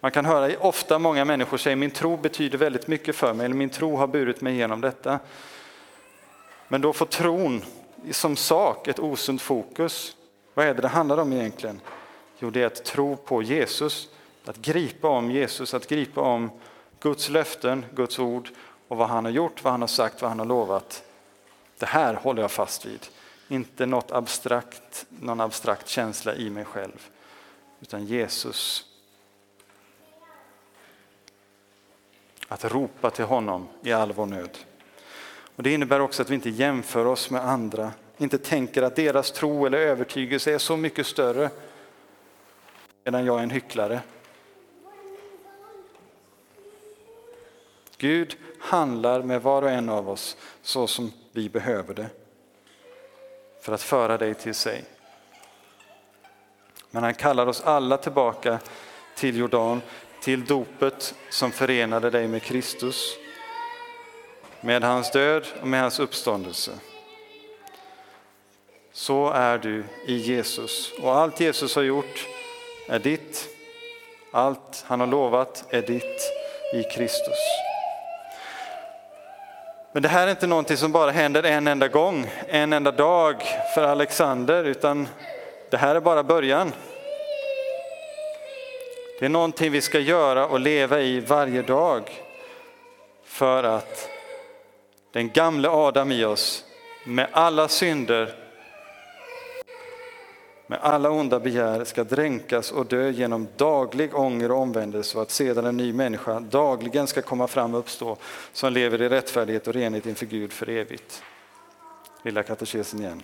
Man 0.00 0.10
kan 0.10 0.24
höra 0.24 0.58
ofta 0.60 0.98
många 0.98 1.24
människor 1.24 1.56
säga 1.56 1.76
min 1.76 1.90
tro 1.90 2.16
betyder 2.16 2.58
väldigt 2.58 2.86
mycket 2.86 3.16
för 3.16 3.34
mig, 3.34 3.44
eller 3.44 3.56
min 3.56 3.70
tro 3.70 3.96
har 3.96 4.06
burit 4.06 4.40
mig 4.40 4.54
igenom 4.54 4.80
detta. 4.80 5.18
Men 6.68 6.80
då 6.80 6.92
får 6.92 7.06
tron 7.06 7.62
som 8.10 8.36
sak 8.36 8.88
ett 8.88 8.98
osunt 8.98 9.42
fokus. 9.42 10.16
Vad 10.54 10.66
är 10.66 10.74
det 10.74 10.82
det 10.82 10.88
handlar 10.88 11.18
om 11.18 11.32
egentligen? 11.32 11.80
Jo, 12.38 12.50
det 12.50 12.62
är 12.62 12.66
att 12.66 12.84
tro 12.84 13.16
på 13.16 13.42
Jesus, 13.42 14.08
att 14.44 14.56
gripa 14.56 15.08
om 15.08 15.30
Jesus, 15.30 15.74
att 15.74 15.86
gripa 15.86 16.20
om 16.20 16.50
Guds 17.00 17.28
löften, 17.28 17.84
Guds 17.94 18.18
ord 18.18 18.48
och 18.88 18.96
vad 18.96 19.08
han 19.08 19.24
har 19.24 19.32
gjort, 19.32 19.64
vad 19.64 19.70
han 19.70 19.80
har 19.80 19.88
sagt, 19.88 20.22
vad 20.22 20.30
han 20.30 20.38
har 20.38 20.46
lovat. 20.46 21.02
Det 21.78 21.86
här 21.86 22.14
håller 22.14 22.42
jag 22.42 22.50
fast 22.50 22.86
vid. 22.86 23.06
Inte 23.48 23.86
något 23.86 24.12
abstrakt, 24.12 25.06
någon 25.08 25.40
abstrakt 25.40 25.88
känsla 25.88 26.34
i 26.34 26.50
mig 26.50 26.64
själv, 26.64 27.08
utan 27.80 28.06
Jesus. 28.06 28.84
Att 32.48 32.64
ropa 32.64 33.10
till 33.10 33.24
honom 33.24 33.68
i 33.82 33.92
all 33.92 34.12
vår 34.12 34.26
nöd. 34.26 34.58
Och 35.56 35.62
det 35.62 35.72
innebär 35.72 36.00
också 36.00 36.22
att 36.22 36.30
vi 36.30 36.34
inte 36.34 36.50
jämför 36.50 37.04
oss 37.04 37.30
med 37.30 37.44
andra, 37.48 37.92
inte 38.16 38.38
tänker 38.38 38.82
att 38.82 38.96
deras 38.96 39.32
tro 39.32 39.66
eller 39.66 39.78
övertygelse 39.78 40.54
är 40.54 40.58
så 40.58 40.76
mycket 40.76 41.06
större 41.06 41.50
medan 43.04 43.24
jag 43.24 43.38
är 43.38 43.42
en 43.42 43.50
hycklare. 43.50 44.00
Gud 47.96 48.36
handlar 48.58 49.22
med 49.22 49.42
var 49.42 49.62
och 49.62 49.70
en 49.70 49.88
av 49.88 50.08
oss 50.08 50.36
så 50.62 50.86
som 50.86 51.12
vi 51.32 51.48
behöver 51.48 51.94
det 51.94 52.10
för 53.60 53.72
att 53.72 53.82
föra 53.82 54.18
dig 54.18 54.34
till 54.34 54.54
sig. 54.54 54.84
Men 56.90 57.02
han 57.02 57.14
kallar 57.14 57.46
oss 57.46 57.60
alla 57.60 57.96
tillbaka 57.96 58.58
till 59.16 59.36
Jordan, 59.36 59.82
till 60.22 60.44
dopet 60.44 61.14
som 61.30 61.52
förenade 61.52 62.10
dig 62.10 62.28
med 62.28 62.42
Kristus, 62.42 63.16
med 64.60 64.84
hans 64.84 65.10
död 65.10 65.46
och 65.60 65.68
med 65.68 65.80
hans 65.80 66.00
uppståndelse. 66.00 66.72
Så 68.92 69.30
är 69.30 69.58
du 69.58 69.84
i 70.06 70.16
Jesus 70.16 70.92
och 71.02 71.16
allt 71.16 71.40
Jesus 71.40 71.76
har 71.76 71.82
gjort 71.82 72.26
är 72.88 72.98
ditt. 72.98 73.48
Allt 74.32 74.84
han 74.86 75.00
har 75.00 75.06
lovat 75.06 75.64
är 75.70 75.82
ditt 75.82 76.20
i 76.74 76.82
Kristus. 76.82 77.67
Men 79.98 80.02
det 80.02 80.08
här 80.08 80.26
är 80.26 80.30
inte 80.30 80.46
någonting 80.46 80.76
som 80.76 80.92
bara 80.92 81.10
händer 81.10 81.42
en 81.42 81.66
enda 81.66 81.88
gång, 81.88 82.30
en 82.48 82.72
enda 82.72 82.90
dag 82.90 83.42
för 83.74 83.82
Alexander, 83.82 84.64
utan 84.64 85.08
det 85.70 85.76
här 85.76 85.94
är 85.94 86.00
bara 86.00 86.22
början. 86.22 86.72
Det 89.18 89.24
är 89.24 89.28
någonting 89.28 89.72
vi 89.72 89.80
ska 89.80 89.98
göra 89.98 90.46
och 90.46 90.60
leva 90.60 91.00
i 91.00 91.20
varje 91.20 91.62
dag 91.62 92.02
för 93.24 93.64
att 93.64 94.08
den 95.12 95.30
gamle 95.30 95.68
Adam 95.68 96.12
i 96.12 96.24
oss 96.24 96.64
med 97.06 97.26
alla 97.32 97.68
synder 97.68 98.34
med 100.70 100.78
alla 100.82 101.10
onda 101.10 101.40
begär 101.40 101.84
ska 101.84 102.04
dränkas 102.04 102.72
och 102.72 102.86
dö 102.86 103.10
genom 103.10 103.48
daglig 103.56 104.14
ånger 104.14 104.50
och 104.50 104.58
omvändelse 104.58 105.16
och 105.16 105.22
att 105.22 105.30
sedan 105.30 105.66
en 105.66 105.76
ny 105.76 105.92
människa 105.92 106.40
dagligen 106.40 107.06
ska 107.06 107.22
komma 107.22 107.46
fram 107.46 107.74
och 107.74 107.80
uppstå 107.80 108.16
som 108.52 108.72
lever 108.72 109.02
i 109.02 109.08
rättfärdighet 109.08 109.68
och 109.68 109.74
renhet 109.74 110.06
inför 110.06 110.26
Gud 110.26 110.52
för 110.52 110.68
evigt. 110.68 111.22
Lilla 112.22 112.42
katekesen 112.42 113.00
igen. 113.00 113.22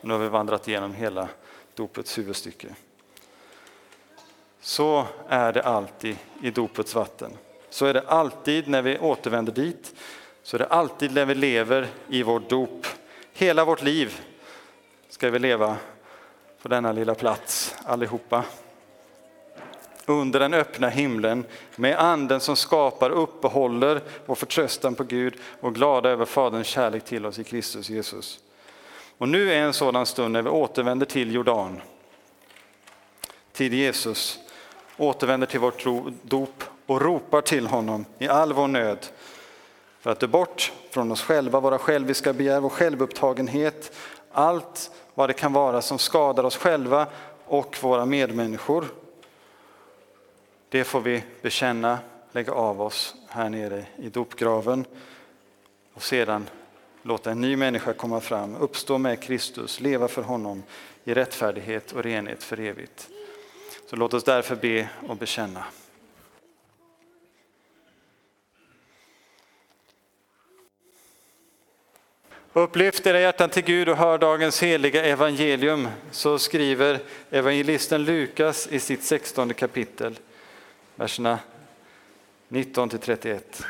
Och 0.00 0.08
nu 0.08 0.14
har 0.14 0.20
vi 0.20 0.28
vandrat 0.28 0.68
igenom 0.68 0.94
hela 0.94 1.28
dopets 1.74 2.18
huvudstycke. 2.18 2.68
Så 4.60 5.06
är 5.28 5.52
det 5.52 5.62
alltid 5.62 6.16
i 6.42 6.50
dopets 6.50 6.94
vatten. 6.94 7.30
Så 7.70 7.86
är 7.86 7.94
det 7.94 8.02
alltid 8.06 8.68
när 8.68 8.82
vi 8.82 8.98
återvänder 8.98 9.52
dit. 9.52 9.94
Så 10.42 10.56
är 10.56 10.58
det 10.58 10.66
alltid 10.66 11.14
när 11.14 11.26
vi 11.26 11.34
lever 11.34 11.88
i 12.08 12.22
vårt 12.22 12.48
dop. 12.48 12.86
Hela 13.32 13.64
vårt 13.64 13.82
liv 13.82 14.20
ska 15.08 15.30
vi 15.30 15.38
leva 15.38 15.76
på 16.64 16.68
denna 16.68 16.92
lilla 16.92 17.14
plats 17.14 17.74
allihopa. 17.84 18.44
Under 20.06 20.40
den 20.40 20.54
öppna 20.54 20.88
himlen 20.88 21.44
med 21.76 21.98
anden 21.98 22.40
som 22.40 22.56
skapar 22.56 23.10
uppehåller 23.10 24.00
vår 24.26 24.34
förtröstan 24.34 24.94
på 24.94 25.04
Gud 25.04 25.34
och 25.60 25.74
glada 25.74 26.10
över 26.10 26.24
Faderns 26.24 26.66
kärlek 26.66 27.04
till 27.04 27.26
oss 27.26 27.38
i 27.38 27.44
Kristus 27.44 27.90
Jesus. 27.90 28.40
Och 29.18 29.28
nu 29.28 29.52
är 29.52 29.58
en 29.58 29.72
sådan 29.72 30.06
stund 30.06 30.32
när 30.32 30.42
vi 30.42 30.48
återvänder 30.48 31.06
till 31.06 31.34
Jordan, 31.34 31.80
till 33.52 33.74
Jesus, 33.74 34.38
återvänder 34.96 35.46
till 35.46 35.60
vårt 35.60 35.84
dop 36.22 36.64
och 36.86 37.00
ropar 37.02 37.40
till 37.40 37.66
honom 37.66 38.04
i 38.18 38.28
all 38.28 38.52
vår 38.52 38.68
nöd 38.68 39.06
för 40.00 40.10
att 40.10 40.20
dö 40.20 40.26
bort 40.26 40.72
från 40.90 41.12
oss 41.12 41.22
själva, 41.22 41.60
våra 41.60 41.78
själviska 41.78 42.32
begär, 42.32 42.60
vår 42.60 42.68
självupptagenhet, 42.68 43.96
allt 44.32 44.90
vad 45.14 45.28
det 45.28 45.32
kan 45.32 45.52
vara 45.52 45.82
som 45.82 45.98
skadar 45.98 46.44
oss 46.44 46.56
själva 46.56 47.06
och 47.44 47.76
våra 47.82 48.06
medmänniskor. 48.06 48.84
Det 50.68 50.84
får 50.84 51.00
vi 51.00 51.22
bekänna, 51.42 51.98
lägga 52.32 52.52
av 52.52 52.82
oss 52.82 53.14
här 53.28 53.48
nere 53.48 53.84
i 53.96 54.08
dopgraven 54.08 54.84
och 55.94 56.02
sedan 56.02 56.50
låta 57.02 57.30
en 57.30 57.40
ny 57.40 57.56
människa 57.56 57.92
komma 57.92 58.20
fram, 58.20 58.56
uppstå 58.56 58.98
med 58.98 59.22
Kristus, 59.22 59.80
leva 59.80 60.08
för 60.08 60.22
honom 60.22 60.62
i 61.04 61.14
rättfärdighet 61.14 61.92
och 61.92 62.02
renhet 62.02 62.42
för 62.42 62.60
evigt. 62.60 63.08
Så 63.90 63.96
låt 63.96 64.14
oss 64.14 64.24
därför 64.24 64.56
be 64.56 64.88
och 65.08 65.16
bekänna. 65.16 65.64
Upplyft 72.56 73.06
era 73.06 73.20
hjärtan 73.20 73.50
till 73.50 73.64
Gud 73.64 73.88
och 73.88 73.96
hör 73.96 74.18
dagens 74.18 74.62
heliga 74.62 75.04
evangelium, 75.04 75.88
så 76.10 76.38
skriver 76.38 77.00
evangelisten 77.30 78.04
Lukas 78.04 78.68
i 78.70 78.80
sitt 78.80 79.04
16 79.04 79.54
kapitel, 79.54 80.18
verserna 80.94 81.38
19 82.48 82.88
till 82.88 82.98
31. 82.98 83.62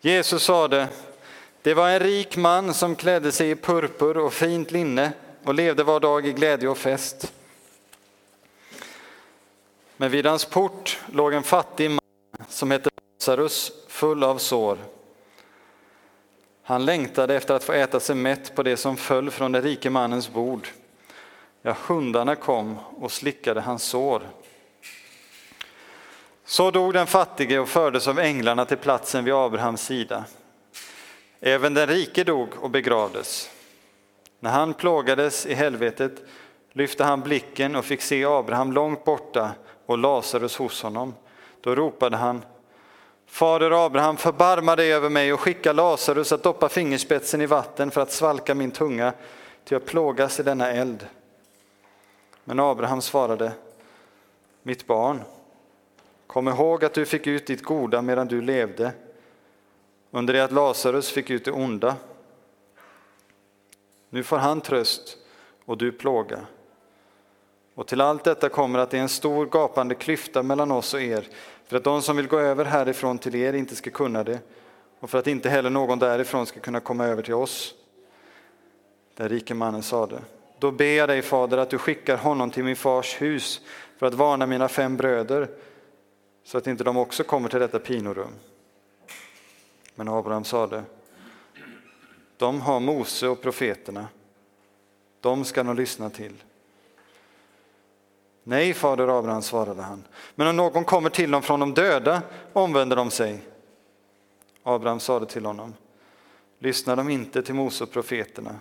Jesus 0.00 0.42
sade, 0.42 0.88
det 1.62 1.74
var 1.74 1.88
en 1.88 2.00
rik 2.00 2.36
man 2.36 2.74
som 2.74 2.96
klädde 2.96 3.32
sig 3.32 3.50
i 3.50 3.56
purpur 3.56 4.16
och 4.16 4.32
fint 4.32 4.70
linne 4.70 5.12
och 5.44 5.54
levde 5.54 5.84
var 5.84 6.00
dag 6.00 6.26
i 6.26 6.32
glädje 6.32 6.68
och 6.68 6.78
fest. 6.78 7.32
Men 9.96 10.10
vid 10.10 10.26
hans 10.26 10.44
port 10.44 11.00
låg 11.12 11.34
en 11.34 11.42
fattig 11.42 11.90
man 11.90 12.00
som 12.48 12.70
hette 12.70 12.90
Lazarus, 13.18 13.72
full 13.88 14.24
av 14.24 14.38
sår. 14.38 14.78
Han 16.68 16.84
längtade 16.84 17.34
efter 17.34 17.54
att 17.54 17.64
få 17.64 17.72
äta 17.72 18.00
sig 18.00 18.16
mätt 18.16 18.54
på 18.54 18.62
det 18.62 18.76
som 18.76 18.96
föll 18.96 19.30
från 19.30 19.52
den 19.52 19.62
rike 19.62 19.90
mannens 19.90 20.32
bord. 20.32 20.68
Ja, 21.62 21.76
hundarna 21.86 22.36
kom 22.36 22.78
och 22.96 23.12
slickade 23.12 23.60
hans 23.60 23.82
sår. 23.82 24.22
Så 26.44 26.70
dog 26.70 26.92
den 26.92 27.06
fattige 27.06 27.58
och 27.58 27.68
fördes 27.68 28.08
av 28.08 28.18
änglarna 28.18 28.64
till 28.64 28.76
platsen 28.76 29.24
vid 29.24 29.34
Abrahams 29.34 29.82
sida. 29.82 30.24
Även 31.40 31.74
den 31.74 31.86
rike 31.86 32.24
dog 32.24 32.48
och 32.60 32.70
begravdes. 32.70 33.50
När 34.40 34.50
han 34.50 34.74
plågades 34.74 35.46
i 35.46 35.54
helvetet 35.54 36.12
lyfte 36.72 37.04
han 37.04 37.20
blicken 37.20 37.76
och 37.76 37.84
fick 37.84 38.02
se 38.02 38.24
Abraham 38.24 38.72
långt 38.72 39.04
borta 39.04 39.50
och 39.86 39.98
Lazarus 39.98 40.56
hos 40.56 40.82
honom. 40.82 41.14
Då 41.60 41.74
ropade 41.74 42.16
han 42.16 42.42
Fader 43.36 43.86
Abraham, 43.86 44.16
förbarma 44.16 44.76
dig 44.76 44.92
över 44.92 45.08
mig 45.08 45.32
och 45.32 45.40
skicka 45.40 45.72
Lazarus 45.72 46.32
att 46.32 46.42
doppa 46.42 46.68
fingerspetsen 46.68 47.40
i 47.40 47.46
vatten 47.46 47.90
för 47.90 48.00
att 48.00 48.12
svalka 48.12 48.54
min 48.54 48.70
tunga, 48.70 49.12
till 49.64 49.74
jag 49.74 49.84
plågas 49.84 50.40
i 50.40 50.42
denna 50.42 50.72
eld. 50.72 51.06
Men 52.44 52.60
Abraham 52.60 53.02
svarade, 53.02 53.52
mitt 54.62 54.86
barn, 54.86 55.22
kom 56.26 56.48
ihåg 56.48 56.84
att 56.84 56.94
du 56.94 57.06
fick 57.06 57.26
ut 57.26 57.46
ditt 57.46 57.62
goda 57.62 58.02
medan 58.02 58.26
du 58.26 58.42
levde, 58.42 58.92
under 60.10 60.34
det 60.34 60.44
att 60.44 60.52
Lazarus 60.52 61.10
fick 61.10 61.30
ut 61.30 61.44
det 61.44 61.52
onda. 61.52 61.96
Nu 64.10 64.22
får 64.22 64.38
han 64.38 64.60
tröst 64.60 65.16
och 65.64 65.78
du 65.78 65.92
plåga. 65.92 66.40
Och 67.74 67.86
till 67.86 68.00
allt 68.00 68.24
detta 68.24 68.48
kommer 68.48 68.78
att 68.78 68.90
det 68.90 68.98
är 68.98 69.02
en 69.02 69.08
stor 69.08 69.46
gapande 69.46 69.94
klyfta 69.94 70.42
mellan 70.42 70.72
oss 70.72 70.94
och 70.94 71.00
er, 71.00 71.28
för 71.66 71.76
att 71.76 71.84
de 71.84 72.02
som 72.02 72.16
vill 72.16 72.28
gå 72.28 72.38
över 72.38 72.64
härifrån 72.64 73.18
till 73.18 73.34
er 73.34 73.52
inte 73.52 73.76
ska 73.76 73.90
kunna 73.90 74.24
det, 74.24 74.38
och 75.00 75.10
för 75.10 75.18
att 75.18 75.26
inte 75.26 75.48
heller 75.48 75.70
någon 75.70 75.98
därifrån 75.98 76.46
ska 76.46 76.60
kunna 76.60 76.80
komma 76.80 77.04
över 77.06 77.22
till 77.22 77.34
oss. 77.34 77.74
Den 79.14 79.28
rike 79.28 79.54
mannen 79.54 79.82
sade, 79.82 80.18
då 80.58 80.70
ber 80.70 80.84
jag 80.84 81.08
dig 81.08 81.22
fader 81.22 81.58
att 81.58 81.70
du 81.70 81.78
skickar 81.78 82.16
honom 82.16 82.50
till 82.50 82.64
min 82.64 82.76
fars 82.76 83.22
hus 83.22 83.60
för 83.98 84.06
att 84.06 84.14
varna 84.14 84.46
mina 84.46 84.68
fem 84.68 84.96
bröder, 84.96 85.48
så 86.44 86.58
att 86.58 86.66
inte 86.66 86.84
de 86.84 86.96
också 86.96 87.24
kommer 87.24 87.48
till 87.48 87.60
detta 87.60 87.78
pinorum. 87.78 88.32
Men 89.94 90.08
Abraham 90.08 90.44
sade, 90.44 90.82
de 92.36 92.60
har 92.60 92.80
Mose 92.80 93.28
och 93.28 93.42
profeterna, 93.42 94.08
de 95.20 95.44
ska 95.44 95.62
de 95.62 95.76
lyssna 95.76 96.10
till. 96.10 96.42
Nej, 98.48 98.74
fader 98.74 99.18
Abraham, 99.18 99.42
svarade 99.42 99.82
han, 99.82 100.04
men 100.34 100.46
om 100.46 100.56
någon 100.56 100.84
kommer 100.84 101.10
till 101.10 101.30
dem 101.30 101.42
från 101.42 101.60
de 101.60 101.74
döda 101.74 102.22
omvänder 102.52 102.96
de 102.96 103.10
sig. 103.10 103.40
Abraham 104.62 105.00
sade 105.00 105.26
till 105.26 105.46
honom, 105.46 105.74
lyssnar 106.58 106.96
de 106.96 107.08
inte 107.08 107.42
till 107.42 107.54
Mose 107.54 107.84
och 107.84 107.90
profeterna 107.90 108.60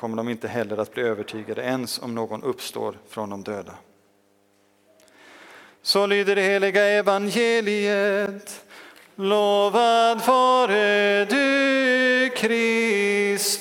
kommer 0.00 0.16
de 0.16 0.28
inte 0.28 0.48
heller 0.48 0.78
att 0.78 0.94
bli 0.94 1.02
övertygade 1.02 1.62
ens 1.62 1.98
om 1.98 2.14
någon 2.14 2.42
uppstår 2.42 2.98
från 3.08 3.30
de 3.30 3.42
döda. 3.42 3.74
Så 5.82 6.06
lyder 6.06 6.36
det 6.36 6.42
heliga 6.42 6.84
evangeliet. 6.84 8.64
Lovad 9.14 10.26
vare 10.26 11.24
du, 11.24 12.30
Kristus. 12.36 13.60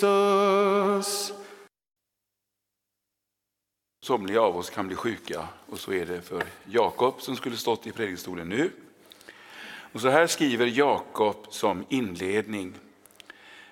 Somliga 4.10 4.42
av 4.42 4.58
oss 4.58 4.70
kan 4.70 4.88
bli 4.88 4.96
sjuka 4.96 5.48
och 5.70 5.80
så 5.80 5.94
är 5.94 6.06
det 6.06 6.22
för 6.22 6.44
Jakob 6.66 7.22
som 7.22 7.36
skulle 7.36 7.58
stått 7.58 7.88
i 7.88 7.92
predikstolen 7.92 8.50
nu. 8.50 8.72
Och 9.94 10.02
så 10.02 10.10
här 10.10 10.28
skriver 10.28 10.66
Jakob 10.66 11.48
som 11.50 11.86
inledning. 11.90 12.74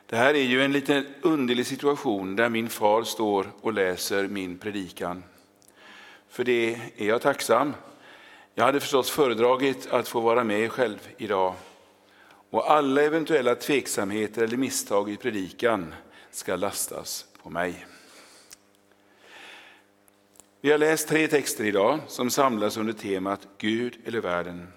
Det 0.05 0.15
här 0.15 0.33
är 0.33 0.43
ju 0.43 0.63
en 0.63 0.71
lite 0.71 1.03
underlig 1.21 1.65
situation 1.65 2.35
där 2.35 2.49
min 2.49 2.69
far 2.69 3.03
står 3.03 3.51
och 3.61 3.73
läser 3.73 4.27
min 4.27 4.57
predikan. 4.57 5.23
För 6.29 6.43
det 6.43 6.81
är 6.97 7.07
jag 7.07 7.21
tacksam. 7.21 7.73
Jag 8.55 8.63
hade 8.65 8.79
förstås 8.79 9.09
föredragit 9.09 9.87
att 9.91 10.07
få 10.07 10.19
vara 10.19 10.43
med 10.43 10.71
själv 10.71 11.09
idag. 11.17 11.53
Och 12.49 12.71
alla 12.71 13.01
eventuella 13.01 13.55
tveksamheter 13.55 14.43
eller 14.43 14.57
misstag 14.57 15.09
i 15.09 15.17
predikan 15.17 15.93
ska 16.31 16.55
lastas 16.55 17.25
på 17.43 17.49
mig. 17.49 17.85
Vi 20.61 20.71
har 20.71 20.77
läst 20.77 21.07
tre 21.07 21.27
texter 21.27 21.63
idag 21.63 21.99
som 22.07 22.29
samlas 22.29 22.77
under 22.77 22.93
temat 22.93 23.47
Gud 23.57 23.97
eller 24.05 24.21
världen. 24.21 24.67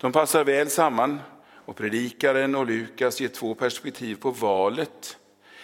De 0.00 0.12
passar 0.12 0.44
väl 0.44 0.70
samman 0.70 1.20
och 1.64 1.76
predikaren 1.76 2.54
och 2.54 2.66
Lukas 2.66 3.20
ger 3.20 3.28
två 3.28 3.54
perspektiv 3.54 4.16
på 4.16 4.30
valet 4.30 5.18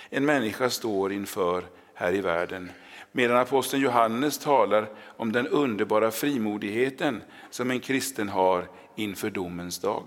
en 0.08 0.24
människa 0.24 0.70
står 0.70 1.12
inför 1.12 1.64
här 1.94 2.14
i 2.14 2.20
världen. 2.20 2.70
Medan 3.12 3.36
aposteln 3.36 3.82
Johannes 3.82 4.38
talar 4.38 4.88
om 5.16 5.32
den 5.32 5.48
underbara 5.48 6.10
frimodigheten 6.10 7.22
som 7.50 7.70
en 7.70 7.80
kristen 7.80 8.28
har 8.28 8.68
inför 8.96 9.30
domens 9.30 9.78
dag. 9.78 10.04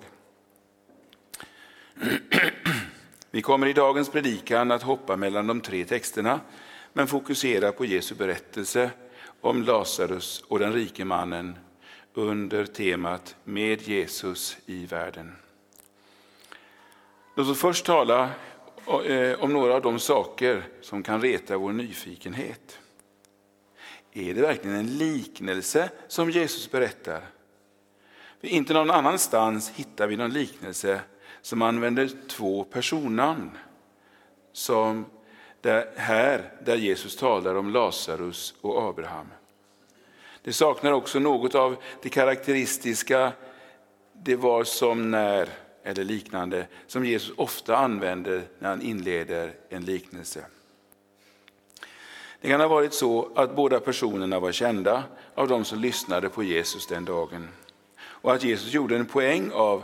Vi 3.31 3.41
kommer 3.41 3.67
i 3.67 3.73
dagens 3.73 4.09
predikan 4.09 4.71
att 4.71 4.83
hoppa 4.83 5.15
mellan 5.15 5.47
de 5.47 5.61
tre 5.61 5.85
texterna 5.85 6.39
men 6.93 7.07
fokusera 7.07 7.71
på 7.71 7.85
Jesu 7.85 8.15
berättelse 8.15 8.91
om 9.43 9.63
Lazarus 9.63 10.43
och 10.47 10.59
den 10.59 10.73
rike 10.73 11.05
mannen 11.05 11.57
under 12.13 12.65
temat 12.65 13.35
Med 13.43 13.81
Jesus 13.81 14.57
i 14.65 14.85
världen. 14.85 15.35
Låt 17.35 17.47
oss 17.47 17.59
först 17.59 17.85
tala 17.85 18.29
eh, 19.05 19.43
om 19.43 19.53
några 19.53 19.73
av 19.73 19.81
de 19.81 19.99
saker 19.99 20.63
som 20.81 21.03
kan 21.03 21.21
reta 21.21 21.57
vår 21.57 21.71
nyfikenhet. 21.71 22.79
Är 24.13 24.33
det 24.33 24.41
verkligen 24.41 24.77
en 24.77 24.97
liknelse 24.97 25.89
som 26.07 26.29
Jesus 26.29 26.71
berättar? 26.71 27.21
För 28.41 28.47
inte 28.47 28.73
någon 28.73 28.91
annanstans 28.91 29.69
hittar 29.69 30.07
vi 30.07 30.17
någon 30.17 30.33
liknelse 30.33 31.01
som 31.41 31.61
använder 31.61 32.09
två 32.27 32.63
personnamn. 32.63 33.51
Som 34.53 35.05
där, 35.63 35.89
här, 35.95 36.51
där 36.65 36.75
Jesus 36.75 37.15
talar 37.15 37.55
om 37.55 37.69
Lazarus 37.69 38.53
och 38.61 38.89
Abraham. 38.89 39.27
Det 40.41 40.53
saknar 40.53 40.91
också 40.91 41.19
något 41.19 41.55
av 41.55 41.75
det 42.01 42.09
karaktäristiska, 42.09 43.31
det 44.13 44.35
var 44.35 44.63
som 44.63 45.11
när 45.11 45.49
eller 45.83 46.03
liknande, 46.03 46.67
som 46.87 47.05
Jesus 47.05 47.37
ofta 47.37 47.77
använder 47.77 48.41
när 48.59 48.69
han 48.69 48.81
inleder 48.81 49.53
en 49.69 49.85
liknelse. 49.85 50.45
Det 52.41 52.47
kan 52.47 52.61
ha 52.61 52.67
varit 52.67 52.93
så 52.93 53.29
att 53.35 53.55
båda 53.55 53.79
personerna 53.79 54.39
var 54.39 54.51
kända 54.51 55.03
av 55.35 55.47
de 55.47 55.65
som 55.65 55.79
lyssnade 55.79 56.29
på 56.29 56.43
Jesus 56.43 56.87
den 56.87 57.05
dagen. 57.05 57.47
Och 57.99 58.33
att 58.33 58.43
Jesus 58.43 58.73
gjorde 58.73 58.95
en 58.95 59.05
poäng 59.05 59.51
av 59.53 59.83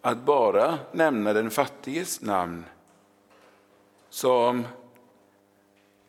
att 0.00 0.18
bara 0.18 0.78
nämna 0.92 1.32
den 1.32 1.50
fattiges 1.50 2.20
namn 2.20 2.64
som 4.10 4.64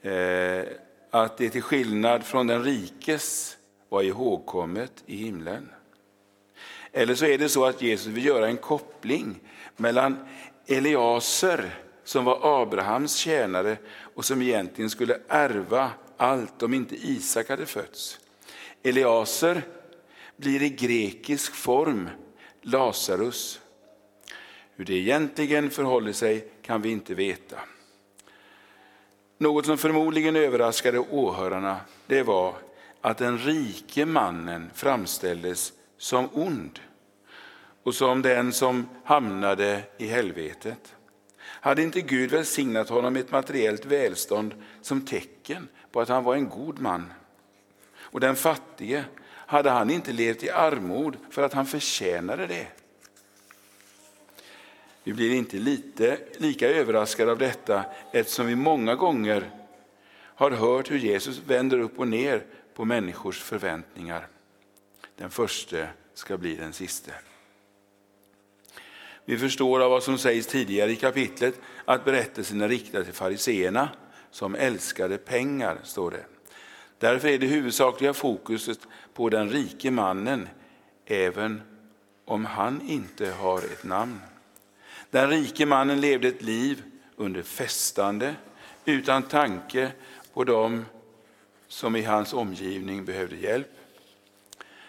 Eh, 0.01 0.63
att 1.09 1.37
det 1.37 1.49
till 1.49 1.61
skillnad 1.61 2.23
från 2.23 2.47
den 2.47 2.63
rikes 2.63 3.57
var 3.89 4.01
ihågkommet 4.01 5.03
i 5.05 5.15
himlen. 5.15 5.69
Eller 6.91 7.15
så 7.15 7.25
är 7.25 7.37
det 7.37 7.49
så 7.49 7.65
att 7.65 7.81
Jesus 7.81 8.07
vill 8.07 8.25
göra 8.25 8.47
en 8.47 8.57
koppling 8.57 9.39
mellan 9.77 10.17
Eliaser 10.67 11.75
som 12.03 12.25
var 12.25 12.61
Abrahams 12.61 13.15
tjänare 13.15 13.77
och 14.15 14.25
som 14.25 14.41
egentligen 14.41 14.89
skulle 14.89 15.17
ärva 15.27 15.91
allt 16.17 16.63
om 16.63 16.73
inte 16.73 16.95
Isak 16.95 17.49
hade 17.49 17.65
fötts. 17.65 18.19
Eliaser 18.83 19.61
blir 20.37 20.61
i 20.61 20.69
grekisk 20.69 21.53
form 21.53 22.09
Lazarus. 22.61 23.61
Hur 24.75 24.85
det 24.85 24.93
egentligen 24.93 25.69
förhåller 25.69 26.13
sig 26.13 26.47
kan 26.61 26.81
vi 26.81 26.89
inte 26.89 27.13
veta. 27.13 27.59
Något 29.41 29.65
som 29.65 29.77
förmodligen 29.77 30.35
överraskade 30.35 30.99
åhörarna 30.99 31.77
det 32.07 32.23
var 32.23 32.55
att 33.01 33.17
den 33.17 33.37
rike 33.37 34.05
mannen 34.05 34.71
framställdes 34.73 35.73
som 35.97 36.29
ond 36.33 36.79
och 37.83 37.95
som 37.95 38.21
den 38.21 38.53
som 38.53 38.89
hamnade 39.03 39.83
i 39.97 40.07
helvetet. 40.07 40.95
Hade 41.39 41.83
inte 41.83 42.01
Gud 42.01 42.31
välsignat 42.31 42.89
honom 42.89 43.13
med 43.13 43.19
ett 43.19 43.31
materiellt 43.31 43.85
välstånd 43.85 44.53
som 44.81 45.05
tecken 45.05 45.67
på 45.91 46.01
att 46.01 46.09
han 46.09 46.23
var 46.23 46.35
en 46.35 46.49
god 46.49 46.79
man? 46.79 47.13
Och 47.97 48.19
den 48.19 48.35
fattige, 48.35 49.03
hade 49.27 49.69
han 49.69 49.89
inte 49.89 50.11
levt 50.11 50.43
i 50.43 50.49
armod 50.49 51.17
för 51.29 51.43
att 51.43 51.53
han 51.53 51.65
förtjänade 51.65 52.47
det? 52.47 52.67
Vi 55.03 55.13
blir 55.13 55.35
inte 55.35 55.57
lite, 55.57 56.17
lika 56.37 56.69
överraskade 56.69 57.31
av 57.31 57.37
detta 57.37 57.85
eftersom 58.11 58.47
vi 58.47 58.55
många 58.55 58.95
gånger 58.95 59.51
har 60.41 60.51
hört 60.51 60.91
hur 60.91 60.97
Jesus 60.97 61.41
vänder 61.47 61.79
upp 61.79 61.99
och 61.99 62.07
ner 62.07 62.43
på 62.73 62.85
människors 62.85 63.41
förväntningar. 63.41 64.27
Den 65.15 65.29
första 65.29 65.87
ska 66.13 66.37
bli 66.37 66.55
den 66.55 66.73
siste. 66.73 67.11
Vi 69.25 69.37
förstår 69.37 69.79
av 69.79 69.91
vad 69.91 70.03
som 70.03 70.17
sägs 70.17 70.47
tidigare 70.47 70.91
i 70.91 70.95
kapitlet 70.95 71.59
att 71.85 72.05
berättelsen 72.05 72.61
är 72.61 72.69
riktad 72.69 73.03
till 73.03 73.13
fariseerna 73.13 73.89
som 74.31 74.55
älskade 74.55 75.17
pengar, 75.17 75.77
står 75.83 76.11
det. 76.11 76.25
Därför 76.97 77.27
är 77.27 77.37
det 77.37 77.47
huvudsakliga 77.47 78.13
fokuset 78.13 78.79
på 79.13 79.29
den 79.29 79.49
rike 79.49 79.91
mannen, 79.91 80.49
även 81.05 81.61
om 82.25 82.45
han 82.45 82.81
inte 82.89 83.31
har 83.31 83.57
ett 83.57 83.83
namn. 83.83 84.19
Den 85.11 85.29
rike 85.29 85.65
mannen 85.65 86.01
levde 86.01 86.27
ett 86.27 86.41
liv 86.41 86.83
under 87.15 87.43
festande, 87.43 88.35
utan 88.85 89.23
tanke 89.23 89.91
på 90.33 90.43
dem 90.43 90.85
som 91.67 91.95
i 91.95 92.01
hans 92.01 92.33
omgivning 92.33 93.05
behövde 93.05 93.35
hjälp. 93.35 93.71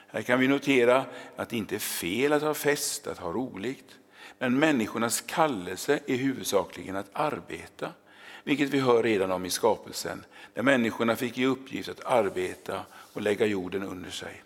Här 0.07 0.23
kan 0.23 0.41
vi 0.41 0.49
notera 0.49 1.05
att 1.37 1.49
det 1.49 1.57
inte 1.57 1.75
är 1.75 1.79
fel 1.79 2.33
att 2.33 2.43
ha 2.43 2.55
fest, 2.55 3.07
att 3.07 3.19
ha 3.19 3.33
roligt. 3.33 3.99
Men 4.39 4.59
människornas 4.59 5.21
kallelse 5.21 6.01
är 6.07 6.17
huvudsakligen 6.17 6.97
att 6.97 7.11
arbeta, 7.13 7.93
vilket 8.45 8.71
vi 8.71 8.81
hör 8.81 9.03
redan 9.03 9.33
om 9.33 9.45
i 9.45 9.51
skapelsen, 9.51 10.25
där 10.55 10.63
människorna 10.63 11.17
fick 11.17 11.39
i 11.39 11.47
uppgift 11.47 11.89
att 11.89 12.05
arbeta 12.05 12.81
och 13.13 13.23
lägga 13.23 13.47
jorden 13.47 13.83
under 13.83 14.11
sig. 14.11 14.43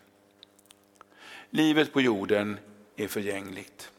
Livet 1.50 1.92
på 1.92 2.00
jorden 2.00 2.58
är 2.96 3.08
förgängligt. 3.08 3.90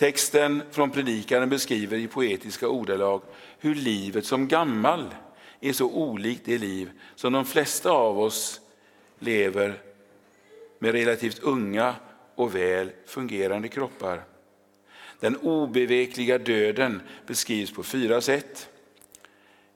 Texten 0.00 0.62
från 0.70 0.90
Predikaren 0.90 1.48
beskriver 1.48 1.98
i 1.98 2.06
poetiska 2.06 2.68
ordalag 2.68 3.22
hur 3.58 3.74
livet 3.74 4.26
som 4.26 4.48
gammal 4.48 5.14
är 5.60 5.72
så 5.72 5.90
olikt 5.90 6.42
det 6.44 6.58
liv 6.58 6.90
som 7.14 7.32
de 7.32 7.44
flesta 7.44 7.90
av 7.90 8.18
oss 8.18 8.60
lever 9.18 9.82
med 10.78 10.92
relativt 10.92 11.38
unga 11.38 11.94
och 12.34 12.54
väl 12.54 12.90
fungerande 13.06 13.68
kroppar. 13.68 14.22
Den 15.18 15.36
obevekliga 15.36 16.38
döden 16.38 17.02
beskrivs 17.26 17.72
på 17.72 17.82
fyra 17.82 18.20
sätt 18.20 18.68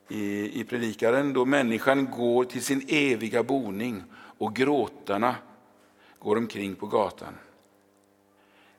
i, 0.09 0.59
i 0.59 0.63
predikaren 0.63 1.33
då 1.33 1.45
människan 1.45 2.11
går 2.11 2.45
till 2.45 2.63
sin 2.63 2.85
eviga 2.87 3.43
boning 3.43 4.03
och 4.37 4.55
gråtarna 4.55 5.35
går 6.19 6.35
omkring 6.35 6.75
på 6.75 6.87
gatan. 6.87 7.33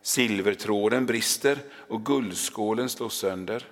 Silvertråden 0.07 1.07
brister 1.07 1.59
och 1.73 2.05
guldskålen 2.05 2.89
slås 2.89 3.17
sönder. 3.17 3.67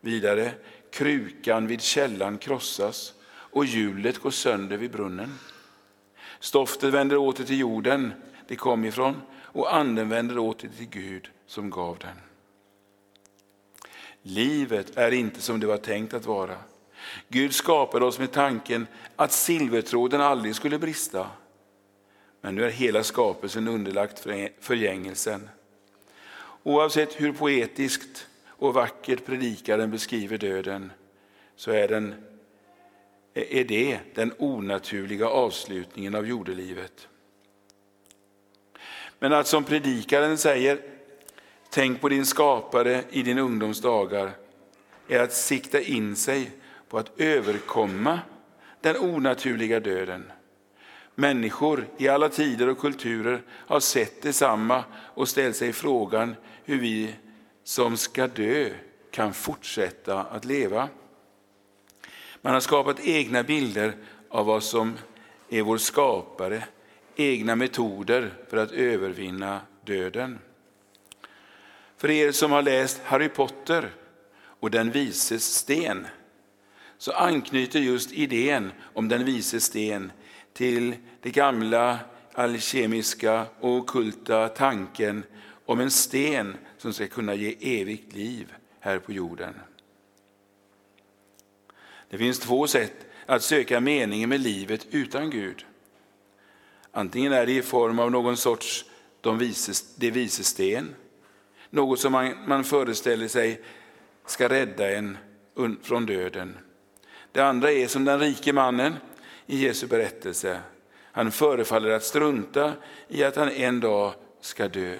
Vidare, 0.00 0.52
krukan 0.90 1.66
vid 1.66 1.82
källan 1.82 2.38
krossas 2.38 3.14
och 3.28 3.64
hjulet 3.64 4.18
går 4.18 4.30
sönder 4.30 4.76
vid 4.76 4.90
brunnen. 4.90 5.38
Stoftet 6.40 6.94
vänder 6.94 7.16
åter 7.16 7.44
till 7.44 7.58
jorden 7.58 8.12
det 8.48 8.56
kom 8.56 8.84
ifrån 8.84 9.16
och 9.42 9.74
anden 9.74 10.08
vänder 10.08 10.38
åter 10.38 10.68
till 10.76 10.88
Gud 10.88 11.30
som 11.46 11.70
gav 11.70 11.98
den. 11.98 12.16
Livet 14.22 14.96
är 14.96 15.10
inte 15.10 15.40
som 15.40 15.60
det 15.60 15.66
var 15.66 15.76
tänkt 15.76 16.14
att 16.14 16.26
vara. 16.26 16.56
Gud 17.28 17.54
skapade 17.54 18.04
oss 18.04 18.18
med 18.18 18.32
tanken 18.32 18.86
att 19.16 19.32
silvertråden 19.32 20.20
aldrig 20.20 20.56
skulle 20.56 20.78
brista. 20.78 21.26
Men 22.44 22.54
nu 22.54 22.64
är 22.64 22.70
hela 22.70 23.02
skapelsen 23.02 23.68
underlagt 23.68 24.26
förgängelsen. 24.60 25.48
Oavsett 26.62 27.20
hur 27.20 27.32
poetiskt 27.32 28.26
och 28.46 28.74
vackert 28.74 29.26
predikaren 29.26 29.90
beskriver 29.90 30.38
döden 30.38 30.92
så 31.56 31.70
är, 31.70 31.88
den, 31.88 32.14
är 33.34 33.64
det 33.64 33.98
den 34.14 34.32
onaturliga 34.38 35.28
avslutningen 35.28 36.14
av 36.14 36.26
jordelivet. 36.26 37.08
Men 39.18 39.32
att 39.32 39.46
som 39.46 39.64
predikaren 39.64 40.38
säger, 40.38 40.78
tänk 41.70 42.00
på 42.00 42.08
din 42.08 42.26
skapare 42.26 43.04
i 43.10 43.22
din 43.22 43.38
ungdoms 43.38 43.80
dagar, 43.80 44.30
är 45.08 45.20
att 45.20 45.32
sikta 45.32 45.80
in 45.80 46.16
sig 46.16 46.50
på 46.88 46.98
att 46.98 47.20
överkomma 47.20 48.20
den 48.80 48.96
onaturliga 48.96 49.80
döden. 49.80 50.32
Människor 51.14 51.88
i 51.98 52.08
alla 52.08 52.28
tider 52.28 52.68
och 52.68 52.78
kulturer 52.78 53.42
har 53.48 53.80
sett 53.80 54.22
detsamma 54.22 54.84
och 54.94 55.28
ställt 55.28 55.56
sig 55.56 55.72
frågan 55.72 56.36
hur 56.64 56.78
vi 56.78 57.14
som 57.64 57.96
ska 57.96 58.26
dö 58.26 58.70
kan 59.10 59.34
fortsätta 59.34 60.20
att 60.20 60.44
leva. 60.44 60.88
Man 62.42 62.52
har 62.52 62.60
skapat 62.60 63.00
egna 63.00 63.42
bilder 63.42 63.94
av 64.28 64.46
vad 64.46 64.62
som 64.62 64.98
är 65.48 65.62
vår 65.62 65.78
skapare, 65.78 66.64
egna 67.16 67.56
metoder 67.56 68.32
för 68.50 68.56
att 68.56 68.72
övervinna 68.72 69.60
döden. 69.84 70.38
För 71.96 72.10
er 72.10 72.32
som 72.32 72.52
har 72.52 72.62
läst 72.62 73.00
Harry 73.04 73.28
Potter 73.28 73.90
och 74.60 74.70
Den 74.70 74.90
vises 74.90 75.54
sten 75.54 76.06
så 76.98 77.12
anknyter 77.12 77.80
just 77.80 78.12
idén 78.12 78.72
om 78.94 79.08
den 79.08 79.24
vises 79.24 79.64
sten 79.64 80.12
till 80.52 80.96
den 81.22 81.32
gamla 81.32 81.98
alkemiska 82.32 83.46
och 83.60 83.70
okulta 83.70 84.48
tanken 84.48 85.24
om 85.66 85.80
en 85.80 85.90
sten 85.90 86.56
som 86.78 86.92
ska 86.92 87.06
kunna 87.06 87.34
ge 87.34 87.80
evigt 87.80 88.12
liv 88.12 88.52
här 88.80 88.98
på 88.98 89.12
jorden. 89.12 89.54
Det 92.10 92.18
finns 92.18 92.38
två 92.38 92.66
sätt 92.66 93.06
att 93.26 93.42
söka 93.42 93.80
meningen 93.80 94.28
med 94.28 94.40
livet 94.40 94.86
utan 94.90 95.30
Gud. 95.30 95.66
Antingen 96.92 97.32
är 97.32 97.46
det 97.46 97.52
i 97.52 97.62
form 97.62 97.98
av 97.98 98.10
någon 98.10 98.36
sorts 98.36 98.84
de 99.20 99.38
vises, 99.38 99.96
de 99.96 100.10
vises 100.10 100.46
sten, 100.46 100.94
något 101.70 102.00
som 102.00 102.12
man, 102.12 102.34
man 102.46 102.64
föreställer 102.64 103.28
sig 103.28 103.62
ska 104.26 104.48
rädda 104.48 104.96
en 104.96 105.18
från 105.82 106.06
döden. 106.06 106.58
Det 107.32 107.40
andra 107.40 107.72
är 107.72 107.88
som 107.88 108.04
den 108.04 108.20
rike 108.20 108.52
mannen 108.52 108.94
i 109.46 109.56
Jesu 109.56 109.86
berättelse. 109.86 110.60
Han 111.12 111.32
förefaller 111.32 111.90
att 111.90 112.04
strunta 112.04 112.72
i 113.08 113.24
att 113.24 113.36
han 113.36 113.48
en 113.48 113.80
dag 113.80 114.14
ska 114.40 114.68
dö. 114.68 114.98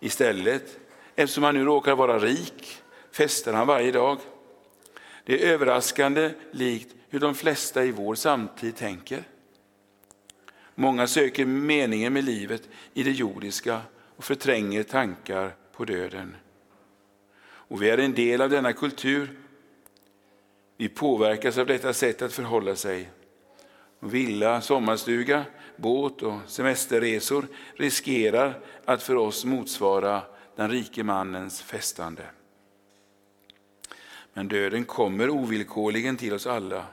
Istället, 0.00 0.78
eftersom 1.16 1.44
han 1.44 1.54
nu 1.54 1.64
råkar 1.64 1.96
vara 1.96 2.18
rik, 2.18 2.82
festar 3.12 3.52
han 3.52 3.66
varje 3.66 3.92
dag. 3.92 4.18
Det 5.24 5.44
är 5.44 5.52
överraskande 5.52 6.30
likt 6.50 6.94
hur 7.08 7.20
de 7.20 7.34
flesta 7.34 7.84
i 7.84 7.90
vår 7.90 8.14
samtid 8.14 8.76
tänker. 8.76 9.24
Många 10.74 11.06
söker 11.06 11.44
meningen 11.44 12.12
med 12.12 12.24
livet 12.24 12.68
i 12.94 13.02
det 13.02 13.10
jordiska 13.10 13.80
och 14.16 14.24
förtränger 14.24 14.82
tankar 14.82 15.54
på 15.72 15.84
döden. 15.84 16.36
Och 17.42 17.82
vi 17.82 17.90
är 17.90 17.98
en 17.98 18.14
del 18.14 18.40
av 18.40 18.50
denna 18.50 18.72
kultur. 18.72 19.40
Vi 20.76 20.88
påverkas 20.88 21.58
av 21.58 21.66
detta 21.66 21.92
sätt 21.92 22.22
att 22.22 22.32
förhålla 22.32 22.76
sig. 22.76 23.08
Villa, 24.00 24.60
sommarstuga, 24.60 25.44
båt 25.76 26.22
och 26.22 26.38
semesterresor 26.46 27.46
riskerar 27.74 28.60
att 28.84 29.02
för 29.02 29.16
oss 29.16 29.44
motsvara 29.44 30.22
den 30.56 30.70
rike 30.70 31.04
mannens 31.04 31.62
festande. 31.62 32.22
Men 34.32 34.48
döden 34.48 34.84
kommer 34.84 35.30
ovillkorligen 35.30 36.16
till 36.16 36.34
oss 36.34 36.46
alla. 36.46 36.84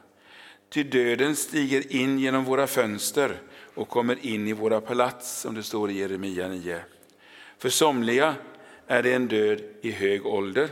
Ty 0.69 0.83
döden 0.83 1.35
stiger 1.35 1.95
in 1.95 2.19
genom 2.19 2.43
våra 2.43 2.67
fönster 2.67 3.41
och 3.75 3.89
kommer 3.89 4.25
in 4.25 4.47
i 4.47 4.53
våra 4.53 4.81
palats, 4.81 5.41
som 5.41 5.55
det 5.55 5.63
står 5.63 5.91
i 5.91 5.97
Jeremia 5.97 6.47
9. 6.47 6.79
För 7.57 7.69
somliga 7.69 8.35
är 8.87 9.03
det 9.03 9.13
en 9.13 9.27
död 9.27 9.61
i 9.81 9.91
hög 9.91 10.25
ålder 10.25 10.69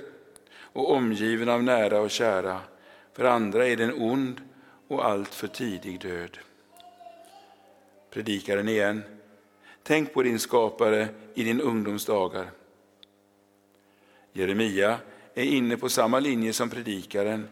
och 0.60 0.92
omgiven 0.92 1.50
av 1.50 1.64
nära 1.64 2.00
och 2.00 2.12
kära. 2.12 2.60
För 3.14 3.24
andra 3.24 3.68
är 3.68 3.76
det 3.76 3.84
en 3.84 4.02
ond 4.02 4.42
och 4.88 5.06
alltför 5.06 5.48
tidig 5.48 6.02
död. 6.02 6.38
Predikaren 8.10 8.70
igen. 8.70 9.04
Tänk 9.84 10.14
på 10.14 10.24
din 10.24 10.40
skapare 10.40 11.08
i 11.34 11.44
din 11.44 11.62
ungdomsdagar. 11.62 12.52
Jeremia 14.34 15.00
är 15.34 15.44
inne 15.44 15.78
på 15.78 15.90
samma 15.90 16.20
linje 16.20 16.54
som 16.54 16.70
predikaren, 16.70 17.48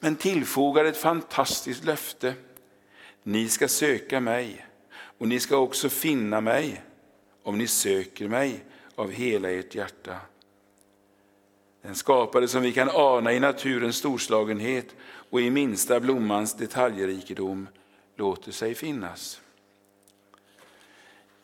men 0.00 0.16
tillfogar 0.16 0.84
ett 0.84 0.96
fantastiskt 0.96 1.84
löfte. 1.84 2.34
Ni 3.22 3.48
ska 3.48 3.68
söka 3.68 4.20
mig, 4.20 4.66
och 5.18 5.28
ni 5.28 5.40
ska 5.40 5.56
också 5.56 5.88
finna 5.88 6.40
mig, 6.40 6.82
om 7.42 7.58
ni 7.58 7.66
söker 7.66 8.28
mig 8.28 8.64
av 8.94 9.10
hela 9.10 9.50
ert 9.50 9.74
hjärta. 9.74 10.16
Den 11.82 11.94
skapare 11.94 12.48
som 12.48 12.62
vi 12.62 12.72
kan 12.72 12.90
ana 12.90 13.32
i 13.32 13.40
naturens 13.40 13.96
storslagenhet 13.96 14.96
och 15.32 15.40
i 15.40 15.50
minsta 15.50 16.00
blommans 16.00 16.54
detaljrikedom 16.54 17.68
låter 18.16 18.52
sig 18.52 18.74
finnas. 18.74 19.40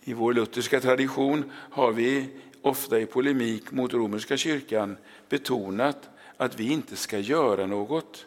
I 0.00 0.12
vår 0.12 0.32
lutherska 0.32 0.80
tradition 0.80 1.50
har 1.52 1.92
vi 1.92 2.28
ofta 2.62 3.00
i 3.00 3.06
polemik 3.06 3.70
mot 3.70 3.92
romerska 3.92 4.36
kyrkan 4.36 4.96
betonat 5.28 6.08
att 6.36 6.60
vi 6.60 6.72
inte 6.72 6.96
ska 6.96 7.18
göra 7.18 7.66
något. 7.66 8.26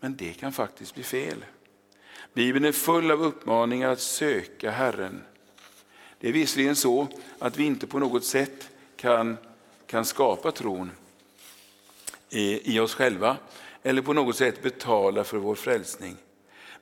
Men 0.00 0.16
det 0.16 0.32
kan 0.32 0.52
faktiskt 0.52 0.94
bli 0.94 1.02
fel. 1.02 1.44
Bibeln 2.32 2.64
är 2.64 2.72
full 2.72 3.10
av 3.10 3.22
uppmaningar 3.22 3.88
att 3.88 4.00
söka 4.00 4.70
Herren. 4.70 5.22
Det 6.18 6.28
är 6.28 6.32
visserligen 6.32 6.76
så 6.76 7.08
att 7.38 7.58
vi 7.58 7.64
inte 7.64 7.86
på 7.86 7.98
något 7.98 8.24
sätt 8.24 8.70
kan, 8.96 9.36
kan 9.86 10.04
skapa 10.04 10.52
tron 10.52 10.90
i, 12.30 12.74
i 12.76 12.80
oss 12.80 12.94
själva 12.94 13.36
eller 13.82 14.02
på 14.02 14.12
något 14.12 14.36
sätt 14.36 14.62
betala 14.62 15.24
för 15.24 15.38
vår 15.38 15.54
frälsning. 15.54 16.16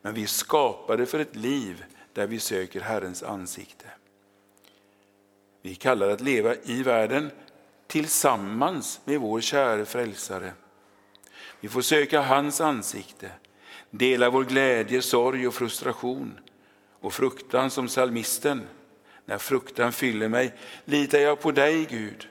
Men 0.02 0.14
vi 0.14 0.22
är 0.22 0.26
skapade 0.26 1.06
för 1.06 1.18
ett 1.18 1.36
liv 1.36 1.84
där 2.12 2.26
vi 2.26 2.38
söker 2.38 2.80
Herrens 2.80 3.22
ansikte. 3.22 3.86
Vi 5.62 5.74
kallar 5.74 6.08
att 6.08 6.20
leva 6.20 6.54
i 6.54 6.82
världen 6.82 7.30
tillsammans 7.86 9.00
med 9.04 9.20
vår 9.20 9.40
käre 9.40 9.84
frälsare. 9.84 10.52
Vi 11.60 11.68
får 11.68 11.80
söka 11.80 12.20
hans 12.20 12.60
ansikte, 12.60 13.30
dela 13.90 14.30
vår 14.30 14.44
glädje, 14.44 15.02
sorg 15.02 15.48
och 15.48 15.54
frustration 15.54 16.40
och 17.00 17.12
fruktan 17.12 17.70
som 17.70 17.88
salmisten. 17.88 18.62
När 19.24 19.38
fruktan 19.38 19.92
fyller 19.92 20.28
mig 20.28 20.54
litar 20.84 21.18
jag 21.18 21.40
på 21.40 21.52
dig, 21.52 21.86
Gud, 21.90 22.28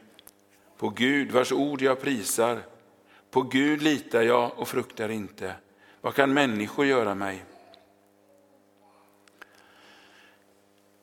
på 0.78 0.90
Gud 0.90 1.32
vars 1.32 1.52
ord 1.52 1.82
jag 1.82 2.02
prisar. 2.02 2.62
På 3.32 3.42
Gud 3.42 3.82
litar 3.82 4.22
jag 4.22 4.60
och 4.60 4.68
fruktar 4.68 5.10
inte. 5.10 5.56
Vad 6.02 6.16
kan 6.16 6.34
människor 6.34 6.86
göra 6.86 7.16
mig? 7.16 7.44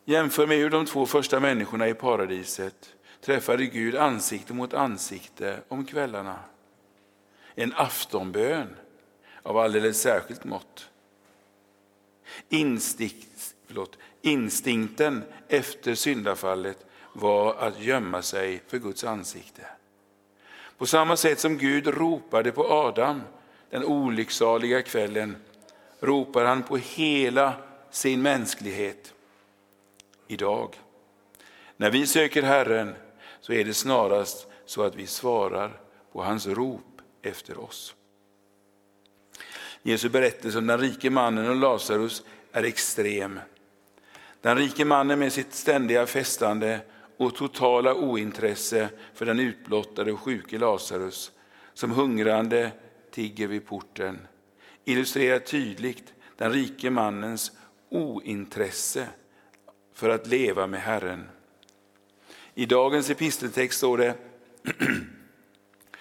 Jämför 0.05 0.47
med 0.47 0.59
hur 0.59 0.71
de 0.71 0.87
två 0.87 1.07
första 1.07 1.41
människorna 1.41 1.89
i 1.89 1.95
paradiset 1.95 2.95
träffade 3.21 3.67
Gud 3.67 3.97
ansikte 3.97 4.55
mot 4.55 4.75
ansikte 4.75 5.61
om 5.69 5.85
kvällarna. 5.85 6.39
En 7.55 7.73
aftonbön 7.77 8.77
av 9.43 9.59
alldeles 9.59 10.01
särskilt 10.01 10.45
mått. 10.45 10.91
Instinkt, 12.49 13.55
förlåt, 13.67 13.99
instinkten 14.23 15.25
efter 15.49 15.95
syndafallet 15.95 16.87
var 17.13 17.55
att 17.55 17.81
gömma 17.81 18.23
sig 18.23 18.63
för 18.67 18.79
Guds 18.79 19.05
ansikte. 19.05 19.67
På 20.79 20.87
samma 20.87 21.17
sätt 21.17 21.41
som 21.41 21.59
Gud 21.59 21.87
ropade 21.87 22.53
på 22.53 22.65
Adam 22.65 23.23
den 23.71 23.85
olycksaliga 23.85 24.83
kvällen 24.83 25.37
ropar 26.01 26.45
han 26.45 26.63
på 26.63 26.77
hela 26.77 27.55
sin 27.91 28.23
mänsklighet 28.23 29.15
idag. 30.27 30.75
När 31.77 31.91
vi 31.91 32.07
söker 32.07 32.43
Herren 32.43 32.95
så 33.41 33.53
är 33.53 33.65
det 33.65 33.75
snarast 33.75 34.47
så 34.67 34.83
att 34.83 34.97
vi 34.97 35.07
svarar 35.07 35.81
på 36.13 36.23
hans 36.23 36.47
rop 36.47 37.01
efter 37.23 37.59
oss. 37.59 37.95
Jesu 39.83 40.09
berättelse 40.09 40.59
om 40.59 40.67
den 40.67 40.79
rike 40.81 41.11
mannen 41.11 41.49
och 41.49 41.57
Lazarus 41.57 42.23
är 42.53 42.63
extrem. 42.63 43.41
Den 44.41 44.59
rike 44.59 44.85
mannen 44.85 45.19
med 45.19 45.33
sitt 45.33 45.55
ständiga 45.55 46.07
festande 46.07 46.81
och 47.17 47.35
totala 47.35 47.95
ointresse 47.95 48.89
för 49.15 49.27
den 49.27 49.39
utblottade 49.39 50.13
och 50.13 50.21
sjuke 50.21 50.59
Lazarus 50.59 51.33
som 51.75 51.91
hungrande 51.91 52.73
tigger 53.11 53.47
vid 53.47 53.67
porten 53.67 54.19
illustrerar 54.85 55.39
tydligt 55.39 56.15
den 56.37 56.53
rike 56.53 56.91
mannens 56.91 57.53
ointresse 57.89 59.09
för 59.95 60.09
att 60.09 60.27
leva 60.27 60.67
med 60.67 60.81
Herren. 60.81 61.29
I 62.55 62.67
dagens 62.67 63.11
episteltext 63.11 63.79
står 63.79 63.99
det 63.99 64.15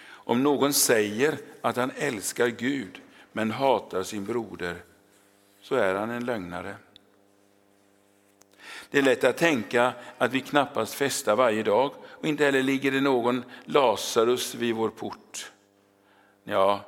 om 0.07 0.43
någon 0.43 0.73
säger 0.73 1.37
att 1.61 1.75
han 1.75 1.91
älskar 1.97 2.47
Gud 2.47 3.01
men 3.31 3.51
hatar 3.51 4.03
sin 4.03 4.25
broder 4.25 4.83
så 5.61 5.75
är 5.75 5.95
han 5.95 6.09
en 6.09 6.25
lögnare. 6.25 6.75
Det 8.89 8.97
är 8.97 9.01
lätt 9.01 9.23
att 9.23 9.37
tänka 9.37 9.93
att 10.17 10.33
vi 10.33 10.41
knappast 10.41 10.93
festar 10.93 11.35
varje 11.35 11.63
dag 11.63 11.91
och 12.05 12.25
inte 12.25 12.45
heller 12.45 12.63
ligger 12.63 12.91
det 12.91 13.01
någon 13.01 13.43
Lazarus 13.65 14.55
vid 14.55 14.75
vår 14.75 14.89
port. 14.89 15.51
Ja, 16.43 16.81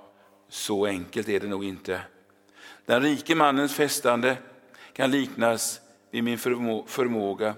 så 0.49 0.85
enkelt 0.85 1.29
är 1.29 1.39
det 1.39 1.47
nog 1.47 1.65
inte. 1.65 2.01
Den 2.85 3.01
rike 3.01 3.35
mannens 3.35 3.73
festande 3.73 4.37
kan 4.93 5.11
liknas 5.11 5.81
vid 6.11 6.23
min 6.23 6.37
förmåga 6.87 7.55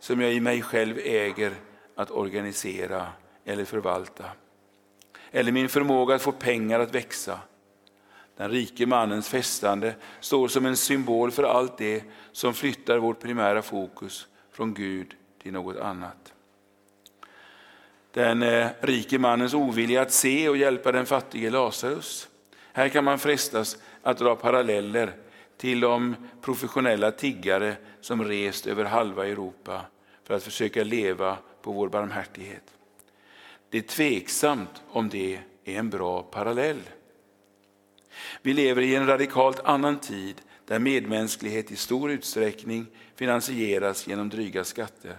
som 0.00 0.20
jag 0.20 0.32
i 0.32 0.40
mig 0.40 0.62
själv 0.62 0.98
äger 0.98 1.54
att 1.94 2.10
organisera 2.10 3.06
eller 3.44 3.64
förvalta. 3.64 4.24
Eller 5.30 5.52
min 5.52 5.68
förmåga 5.68 6.14
att 6.14 6.22
få 6.22 6.32
pengar 6.32 6.80
att 6.80 6.94
växa. 6.94 7.38
Den 8.36 8.50
rike 8.50 8.86
mannens 8.86 9.28
festande 9.28 9.94
står 10.20 10.48
som 10.48 10.66
en 10.66 10.76
symbol 10.76 11.30
för 11.30 11.42
allt 11.42 11.78
det 11.78 12.04
som 12.32 12.54
flyttar 12.54 12.98
vårt 12.98 13.20
primära 13.20 13.62
fokus 13.62 14.26
från 14.52 14.74
Gud 14.74 15.14
till 15.42 15.52
något 15.52 15.76
annat. 15.76 16.32
Den 18.12 18.42
eh, 18.42 18.68
rike 18.80 19.18
mannens 19.18 19.54
ovilja 19.54 20.02
att 20.02 20.12
se 20.12 20.48
och 20.48 20.56
hjälpa 20.56 20.92
den 20.92 21.06
fattige 21.06 21.50
Lazarus. 21.50 22.28
Här 22.72 22.88
kan 22.88 23.04
man 23.04 23.18
frestas 23.18 23.78
att 24.02 24.18
dra 24.18 24.36
paralleller 24.36 25.12
till 25.56 25.80
de 25.80 26.16
professionella 26.42 27.10
tiggare 27.10 27.76
som 28.00 28.24
rest 28.24 28.66
över 28.66 28.84
halva 28.84 29.26
Europa 29.26 29.80
för 30.24 30.34
att 30.34 30.42
försöka 30.42 30.84
leva 30.84 31.36
på 31.62 31.72
vår 31.72 31.88
barmhärtighet. 31.88 32.62
Det 33.70 33.78
är 33.78 33.82
tveksamt 33.82 34.82
om 34.88 35.08
det 35.08 35.38
är 35.64 35.78
en 35.78 35.90
bra 35.90 36.22
parallell. 36.22 36.80
Vi 38.42 38.52
lever 38.52 38.82
i 38.82 38.94
en 38.94 39.06
radikalt 39.06 39.60
annan 39.60 39.98
tid 39.98 40.40
där 40.64 40.78
medmänsklighet 40.78 41.70
i 41.70 41.76
stor 41.76 42.10
utsträckning 42.10 42.86
finansieras 43.14 44.06
genom 44.06 44.28
dryga 44.28 44.64
skatter. 44.64 45.16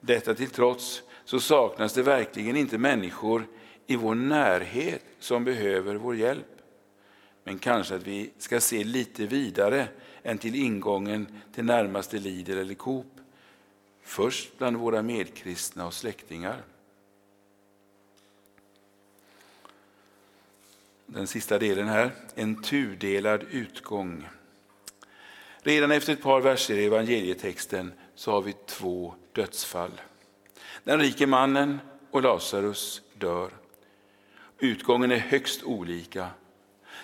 Detta 0.00 0.34
till 0.34 0.50
trots 0.50 1.02
så 1.24 1.40
saknas 1.40 1.92
det 1.92 2.02
verkligen 2.02 2.56
inte 2.56 2.78
människor 2.78 3.46
i 3.86 3.96
vår 3.96 4.14
närhet 4.14 5.04
som 5.18 5.44
behöver 5.44 5.94
vår 5.94 6.16
hjälp. 6.16 6.46
Men 7.44 7.58
kanske 7.58 7.94
att 7.94 8.06
vi 8.06 8.30
ska 8.38 8.60
se 8.60 8.84
lite 8.84 9.26
vidare 9.26 9.88
än 10.22 10.38
till 10.38 10.54
ingången 10.54 11.26
till 11.54 11.64
närmaste 11.64 12.18
Lidl 12.18 12.58
eller 12.58 12.74
Coop. 12.74 13.20
Först 14.02 14.58
bland 14.58 14.76
våra 14.76 15.02
medkristna 15.02 15.86
och 15.86 15.94
släktingar. 15.94 16.62
Den 21.12 21.26
sista 21.26 21.58
delen 21.58 21.88
här, 21.88 22.10
en 22.34 22.62
tudelad 22.62 23.44
utgång. 23.50 24.28
Redan 25.62 25.90
efter 25.90 26.12
ett 26.12 26.22
par 26.22 26.40
verser 26.40 26.78
i 26.78 26.84
evangelietexten 26.84 27.92
så 28.14 28.30
har 28.30 28.42
vi 28.42 28.54
två 28.66 29.14
dödsfall. 29.32 30.00
Den 30.84 31.00
rike 31.00 31.26
mannen 31.26 31.78
och 32.10 32.22
Lazarus 32.22 33.02
dör. 33.14 33.50
Utgången 34.58 35.10
är 35.10 35.18
högst 35.18 35.64
olika. 35.64 36.28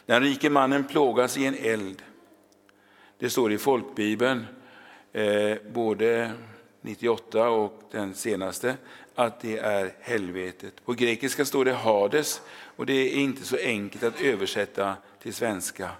Den 0.06 0.22
rike 0.22 0.50
mannen 0.50 0.84
plågas 0.84 1.38
i 1.38 1.46
en 1.46 1.54
eld. 1.54 2.02
Det 3.18 3.30
står 3.30 3.52
i 3.52 3.58
folkbibeln, 3.58 4.46
eh, 5.12 5.56
både 5.72 6.32
98 6.80 7.48
och 7.48 7.82
den 7.90 8.14
senaste, 8.14 8.76
att 9.16 9.40
det 9.40 9.58
är 9.58 9.92
helvetet. 10.00 10.84
På 10.84 10.92
grekiska 10.92 11.44
står 11.44 11.64
det 11.64 11.72
Hades 11.72 12.40
och 12.76 12.86
det 12.86 12.92
är 12.92 13.10
inte 13.10 13.44
så 13.44 13.56
enkelt 13.56 14.04
att 14.04 14.20
översätta 14.20 14.96
till 15.22 15.34
svenska. 15.34 15.90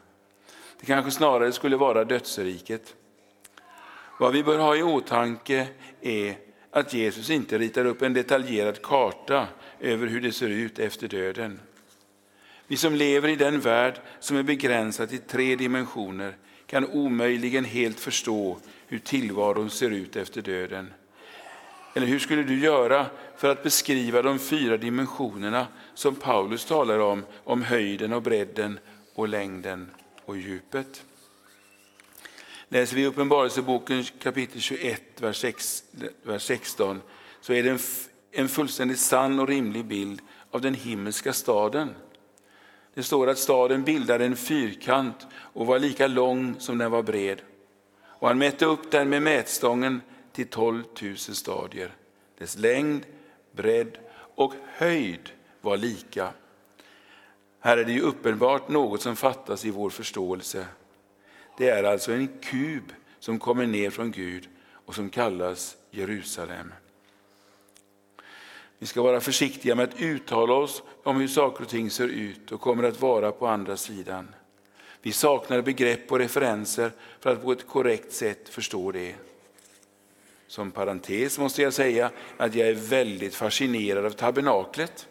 Det 0.80 0.86
kanske 0.86 1.10
snarare 1.10 1.52
skulle 1.52 1.76
vara 1.76 2.04
dödsriket. 2.04 2.94
Vad 4.18 4.32
vi 4.32 4.42
bör 4.42 4.58
ha 4.58 4.76
i 4.76 4.82
åtanke 4.82 5.68
är 6.00 6.36
att 6.70 6.94
Jesus 6.94 7.30
inte 7.30 7.58
ritar 7.58 7.84
upp 7.84 8.02
en 8.02 8.14
detaljerad 8.14 8.82
karta 8.82 9.48
över 9.80 10.06
hur 10.06 10.20
det 10.20 10.32
ser 10.32 10.48
ut 10.48 10.78
efter 10.78 11.08
döden. 11.08 11.60
Vi 12.66 12.76
som 12.76 12.94
lever 12.94 13.28
i 13.28 13.36
den 13.36 13.60
värld 13.60 14.00
som 14.20 14.36
är 14.36 14.42
begränsad 14.42 15.08
till 15.08 15.18
tre 15.18 15.56
dimensioner 15.56 16.36
kan 16.66 16.90
omöjligen 16.90 17.64
helt 17.64 18.00
förstå 18.00 18.58
hur 18.86 18.98
tillvaron 18.98 19.70
ser 19.70 19.90
ut 19.90 20.16
efter 20.16 20.42
döden. 20.42 20.92
Eller 21.96 22.06
hur 22.06 22.18
skulle 22.18 22.42
du 22.42 22.58
göra 22.58 23.06
för 23.36 23.48
att 23.48 23.62
beskriva 23.62 24.22
de 24.22 24.38
fyra 24.38 24.76
dimensionerna 24.76 25.66
som 25.94 26.14
Paulus 26.14 26.64
talar 26.64 26.98
om, 26.98 27.24
om 27.44 27.62
höjden 27.62 28.12
och 28.12 28.22
bredden 28.22 28.78
och 29.14 29.28
längden 29.28 29.90
och 30.24 30.36
djupet? 30.36 31.04
Läser 32.68 32.96
vi 32.96 33.06
Uppenbarelseboken 33.06 34.04
kapitel 34.04 34.60
21, 34.60 35.02
vers 36.24 36.42
16, 36.42 37.00
så 37.40 37.52
är 37.52 37.62
det 37.62 37.70
en, 37.70 37.78
en 38.32 38.48
fullständigt 38.48 39.00
sann 39.00 39.40
och 39.40 39.48
rimlig 39.48 39.84
bild 39.84 40.22
av 40.50 40.60
den 40.60 40.74
himmelska 40.74 41.32
staden. 41.32 41.94
Det 42.94 43.02
står 43.02 43.28
att 43.28 43.38
staden 43.38 43.84
bildade 43.84 44.24
en 44.24 44.36
fyrkant 44.36 45.26
och 45.34 45.66
var 45.66 45.78
lika 45.78 46.06
lång 46.06 46.54
som 46.58 46.78
den 46.78 46.90
var 46.90 47.02
bred. 47.02 47.42
Och 48.04 48.28
han 48.28 48.38
mätte 48.38 48.66
upp 48.66 48.90
den 48.90 49.08
med 49.08 49.22
mätstången 49.22 50.00
till 50.36 50.48
12 50.48 50.84
000 51.02 51.16
stadier. 51.16 51.90
Dess 52.38 52.58
längd, 52.58 53.06
bredd 53.52 53.98
och 54.34 54.54
höjd 54.64 55.30
var 55.60 55.76
lika. 55.76 56.32
Här 57.60 57.76
är 57.76 57.84
det 57.84 57.92
ju 57.92 58.00
uppenbart 58.00 58.68
något 58.68 59.02
som 59.02 59.16
fattas 59.16 59.64
i 59.64 59.70
vår 59.70 59.90
förståelse. 59.90 60.66
Det 61.58 61.68
är 61.68 61.84
alltså 61.84 62.12
en 62.12 62.28
kub 62.28 62.92
som 63.18 63.38
kommer 63.38 63.66
ner 63.66 63.90
från 63.90 64.10
Gud 64.10 64.48
och 64.70 64.94
som 64.94 65.10
kallas 65.10 65.76
Jerusalem. 65.90 66.72
Vi 68.78 68.86
ska 68.86 69.02
vara 69.02 69.20
försiktiga 69.20 69.74
med 69.74 69.88
att 69.88 70.00
uttala 70.00 70.54
oss 70.54 70.82
om 71.02 71.16
hur 71.20 71.28
saker 71.28 71.64
och 71.64 71.70
ting 71.70 71.90
ser 71.90 72.08
ut 72.08 72.52
och 72.52 72.60
kommer 72.60 72.82
att 72.82 73.00
vara 73.00 73.32
på 73.32 73.46
andra 73.46 73.76
sidan. 73.76 74.34
Vi 75.02 75.12
saknar 75.12 75.62
begrepp 75.62 76.12
och 76.12 76.18
referenser 76.18 76.92
för 77.20 77.30
att 77.30 77.42
på 77.42 77.52
ett 77.52 77.66
korrekt 77.66 78.12
sätt 78.12 78.48
förstå 78.48 78.92
det. 78.92 79.14
Som 80.56 80.70
parentes 80.70 81.38
måste 81.38 81.62
jag 81.62 81.72
säga 81.72 82.10
att 82.36 82.54
jag 82.54 82.68
är 82.68 82.74
väldigt 82.74 83.34
fascinerad 83.34 84.04
av 84.06 84.10
tabernaklet. 84.10 85.08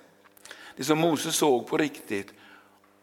Det 0.75 0.83
som 0.83 0.99
Moses 0.99 1.35
såg 1.35 1.67
på 1.67 1.77
riktigt 1.77 2.33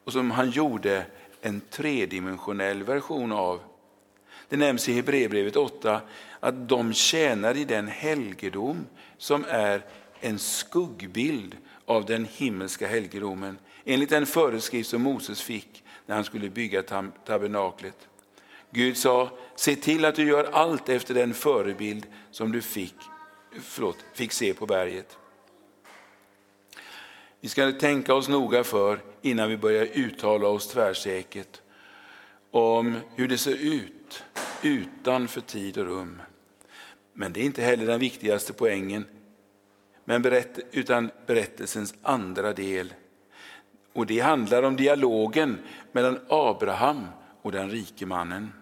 och 0.05 0.13
som 0.13 0.31
han 0.31 0.51
gjorde 0.51 1.07
en 1.41 1.61
tredimensionell 1.61 2.83
version 2.83 3.33
av. 3.33 3.61
det 4.49 4.57
nämns 4.57 4.89
i 4.89 4.93
Hebreerbrevet 4.93 5.57
8, 5.57 6.01
att 6.41 6.69
de 6.69 6.93
tjänar 6.93 7.57
i 7.57 7.65
den 7.65 7.89
helgedom 7.89 8.87
som 9.19 9.45
är 9.49 9.85
en 10.21 10.39
skuggbild 10.39 11.57
av 11.87 12.05
den 12.05 12.29
himmelska 12.33 12.87
helgedomen 12.87 13.59
enligt 13.85 14.11
den 14.11 14.27
föreskrift 14.27 14.91
som 14.91 15.03
Moses 15.03 15.43
fick 15.43 15.85
när 16.07 16.15
han 16.15 16.25
skulle 16.25 16.51
bygga 16.51 16.83
tabernaklet. 17.25 18.09
Gud 18.75 18.97
sa, 18.97 19.31
se 19.55 19.77
till 19.77 20.05
att 20.05 20.15
du 20.15 20.25
gör 20.25 20.45
allt 20.45 20.89
efter 20.89 21.15
den 21.15 21.35
förebild 21.35 22.07
som 22.31 22.53
du 22.53 22.63
fick, 22.63 22.95
förlåt, 23.61 23.97
fick 24.15 24.33
se 24.33 24.55
på 24.55 24.67
berget. 24.67 25.19
Vi 27.41 27.49
ska 27.49 27.73
tänka 27.73 28.15
oss 28.15 28.29
noga 28.29 28.65
för 28.65 28.99
innan 29.23 29.49
vi 29.49 29.57
börjar 29.57 29.89
uttala 29.93 30.49
oss 30.49 30.69
tvärsäkert 30.69 31.61
om 32.51 32.97
hur 33.15 33.29
det 33.29 33.39
ser 33.39 33.57
ut 33.57 34.25
utanför 34.63 35.41
tid 35.41 35.79
och 35.79 35.87
rum. 35.87 36.23
Men 37.13 37.33
det 37.33 37.41
är 37.41 37.45
inte 37.45 37.63
heller 37.63 37.87
den 37.87 38.01
viktigaste 38.01 38.53
poängen, 38.53 39.05
men 40.05 40.23
berätt, 40.23 40.59
utan 40.73 41.11
berättelsens 41.27 41.95
andra 42.03 42.53
del. 42.53 42.95
Och 43.93 44.07
Det 44.07 44.21
handlar 44.21 44.63
om 44.63 44.77
dialogen 44.77 45.59
mellan 45.93 46.19
Abraham 46.29 47.07
och 47.43 47.53
den 47.53 47.71
rike 47.71 48.07
mannen. 48.07 48.53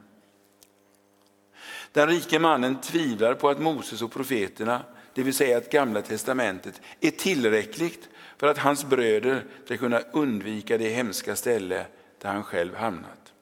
Den 1.93 2.09
rike 2.09 2.38
mannen 2.38 2.80
tvivlar 2.80 3.34
på 3.34 3.49
att 3.49 3.61
Moses 3.61 4.03
och 4.03 4.12
profeterna, 4.12 4.82
det 5.14 5.22
vill 5.22 5.34
säga 5.34 5.59
att 5.59 5.70
Gamla 5.70 6.03
testamentet, 6.03 6.80
är 7.01 7.11
tillräckligt 7.11 8.09
för 8.36 8.47
att 8.47 8.59
hans 8.59 8.84
bröder 8.84 9.45
ska 9.64 9.76
kunna 9.76 10.01
undvika 10.12 10.78
det 10.78 10.88
hemska 10.88 11.36
ställe 11.36 11.86
där 12.18 12.28
han 12.28 12.45
själv 12.45 12.74
hamnat. 12.74 13.32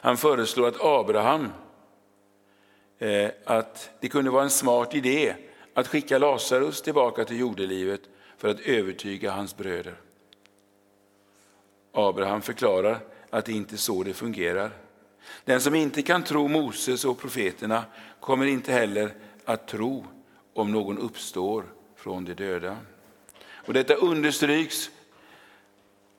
Han 0.00 0.16
föreslår 0.16 0.68
att 0.68 0.80
Abraham, 0.80 1.48
eh, 2.98 3.30
att 3.44 3.90
det 4.00 4.08
kunde 4.08 4.30
vara 4.30 4.42
en 4.42 4.50
smart 4.50 4.94
idé 4.94 5.34
att 5.74 5.88
skicka 5.88 6.18
Lazarus 6.18 6.82
tillbaka 6.82 7.24
till 7.24 7.38
jordelivet 7.38 8.00
för 8.36 8.48
att 8.48 8.60
övertyga 8.60 9.30
hans 9.30 9.56
bröder. 9.56 9.94
Abraham 11.92 12.42
förklarar 12.42 12.98
att 13.30 13.44
det 13.44 13.52
inte 13.52 13.74
är 13.74 13.78
så 13.78 14.02
det 14.02 14.14
fungerar. 14.14 14.70
Den 15.44 15.60
som 15.60 15.74
inte 15.74 16.02
kan 16.02 16.22
tro 16.22 16.48
Moses 16.48 17.04
och 17.04 17.18
profeterna 17.18 17.84
kommer 18.20 18.46
inte 18.46 18.72
heller 18.72 19.14
att 19.44 19.68
tro 19.68 20.06
om 20.54 20.72
någon 20.72 20.98
uppstår 20.98 21.64
från 21.96 22.24
de 22.24 22.34
döda. 22.34 22.76
Och 23.40 23.74
detta 23.74 23.94
understryks 23.94 24.90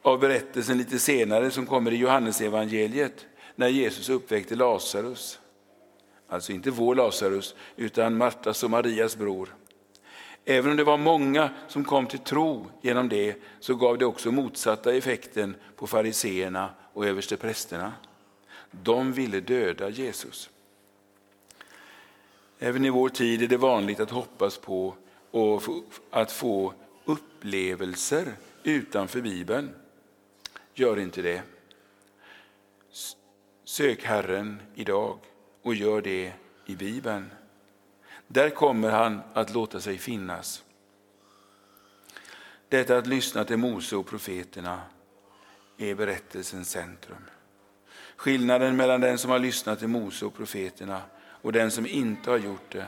av 0.01 0.19
berättelsen 0.19 0.77
lite 0.77 0.99
senare 0.99 1.51
som 1.51 1.65
kommer 1.65 1.91
i 1.91 1.95
Johannesevangeliet 1.95 3.25
när 3.55 3.67
Jesus 3.67 4.09
uppväckte 4.09 4.55
Lazarus. 4.55 5.39
Alltså 6.29 6.51
inte 6.51 6.71
vår 6.71 6.95
Lazarus, 6.95 7.55
utan 7.75 8.17
Martas 8.17 8.63
och 8.63 8.69
Marias 8.69 9.17
bror. 9.17 9.55
Även 10.45 10.71
om 10.71 10.77
det 10.77 10.83
var 10.83 10.97
många 10.97 11.49
som 11.67 11.83
kom 11.83 12.07
till 12.07 12.19
tro 12.19 12.67
genom 12.81 13.09
det, 13.09 13.35
så 13.59 13.75
gav 13.75 13.97
det 13.97 14.05
också 14.05 14.31
motsatta 14.31 14.93
effekten 14.93 15.55
på 15.75 15.87
fariseerna 15.87 16.69
och 16.93 17.05
översteprästerna. 17.05 17.93
De 18.71 19.13
ville 19.13 19.39
döda 19.39 19.89
Jesus. 19.89 20.49
Även 22.59 22.85
i 22.85 22.89
vår 22.89 23.09
tid 23.09 23.41
är 23.41 23.47
det 23.47 23.57
vanligt 23.57 23.99
att 23.99 24.09
hoppas 24.09 24.57
på 24.57 24.95
och 25.31 25.61
att 26.11 26.31
få 26.31 26.73
upplevelser 27.05 28.33
utanför 28.63 29.21
Bibeln. 29.21 29.75
Gör 30.73 30.99
inte 30.99 31.21
det. 31.21 31.41
Sök 33.63 34.03
Herren 34.03 34.61
idag 34.75 35.19
och 35.61 35.75
gör 35.75 36.01
det 36.01 36.33
i 36.65 36.75
Bibeln. 36.75 37.31
Där 38.27 38.49
kommer 38.49 38.89
han 38.89 39.21
att 39.33 39.53
låta 39.53 39.79
sig 39.79 39.97
finnas. 39.97 40.63
Detta 42.69 42.97
att 42.97 43.07
lyssna 43.07 43.43
till 43.43 43.57
Mose 43.57 43.95
och 43.95 44.07
profeterna 44.07 44.81
är 45.77 45.95
berättelsens 45.95 46.69
centrum. 46.69 47.25
Skillnaden 48.19 48.75
mellan 48.75 49.01
den 49.01 49.17
som 49.17 49.31
har 49.31 49.39
lyssnat 49.39 49.79
till 49.79 49.87
Mose 49.87 50.25
och 50.25 50.33
profeterna 50.33 51.01
och 51.41 51.51
den 51.51 51.71
som 51.71 51.85
inte 51.85 52.29
har 52.29 52.37
gjort 52.37 52.71
det 52.71 52.85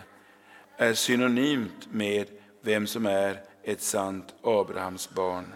är 0.78 0.94
synonymt 0.94 1.88
med 1.92 2.28
vem 2.62 2.88
som 2.88 3.06
är 3.06 3.42
ett 3.64 3.82
sant 3.82 4.36
Abrahams 4.44 5.10
barn. 5.10 5.54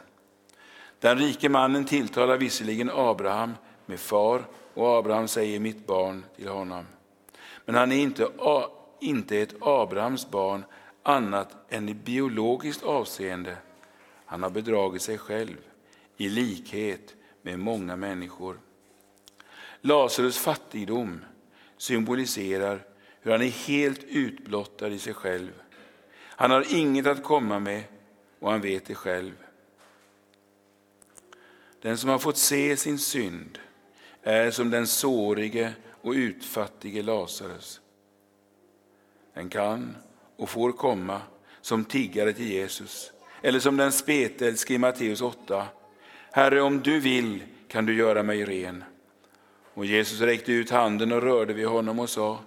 Den 0.99 1.17
rike 1.17 1.49
mannen 1.49 1.85
tilltalar 1.85 2.37
visserligen 2.37 2.89
Abraham 2.93 3.53
med 3.85 3.99
far 3.99 4.41
och 4.73 4.97
Abraham 4.97 5.27
säger 5.27 5.59
mitt 5.59 5.87
barn 5.87 6.25
till 6.35 6.47
honom. 6.47 6.85
Men 7.65 7.75
han 7.75 7.91
är 7.91 7.97
inte, 7.97 8.27
inte 8.99 9.37
ett 9.37 9.55
Abrahams 9.61 10.29
barn 10.29 10.65
annat 11.03 11.55
än 11.69 11.89
i 11.89 11.93
biologiskt 11.93 12.83
avseende. 12.83 13.57
Han 14.25 14.43
har 14.43 14.49
bedragit 14.49 15.01
sig 15.01 15.17
själv 15.17 15.57
i 16.17 16.29
likhet 16.29 17.15
med 17.41 17.59
många 17.59 17.95
människor. 17.95 18.59
Lazarus 19.85 20.37
fattigdom 20.37 21.25
symboliserar 21.77 22.85
hur 23.21 23.31
han 23.31 23.41
är 23.41 23.67
helt 23.67 24.03
utblottad 24.03 24.87
i 24.87 24.99
sig 24.99 25.13
själv. 25.13 25.51
Han 26.17 26.51
har 26.51 26.75
inget 26.75 27.07
att 27.07 27.23
komma 27.23 27.59
med 27.59 27.83
och 28.39 28.51
han 28.51 28.61
vet 28.61 28.85
det 28.85 28.95
själv. 28.95 29.33
Den 31.81 31.97
som 31.97 32.09
har 32.09 32.19
fått 32.19 32.37
se 32.37 32.77
sin 32.77 32.99
synd 32.99 33.59
är 34.23 34.51
som 34.51 34.69
den 34.69 34.87
sårige 34.87 35.73
och 36.01 36.11
utfattige 36.11 37.01
Lazarus. 37.01 37.81
Den 39.33 39.49
kan 39.49 39.97
och 40.35 40.49
får 40.49 40.71
komma 40.71 41.21
som 41.61 41.85
tiggare 41.85 42.33
till 42.33 42.51
Jesus 42.51 43.11
eller 43.41 43.59
som 43.59 43.77
den 43.77 43.91
spetälske 43.91 44.73
i 44.73 44.77
Matteus 44.77 45.21
8. 45.21 45.67
Herre, 46.31 46.61
om 46.61 46.81
du 46.81 46.99
vill 46.99 47.43
kan 47.67 47.85
du 47.85 47.95
göra 47.95 48.23
mig 48.23 48.45
ren. 48.45 48.83
Och 49.75 49.85
Jesus 49.85 50.21
räckte 50.21 50.51
ut 50.51 50.69
handen 50.69 51.11
och 51.11 51.21
rörde 51.21 51.53
vid 51.53 51.67
honom 51.67 51.99
och 51.99 52.09
sa, 52.09 52.39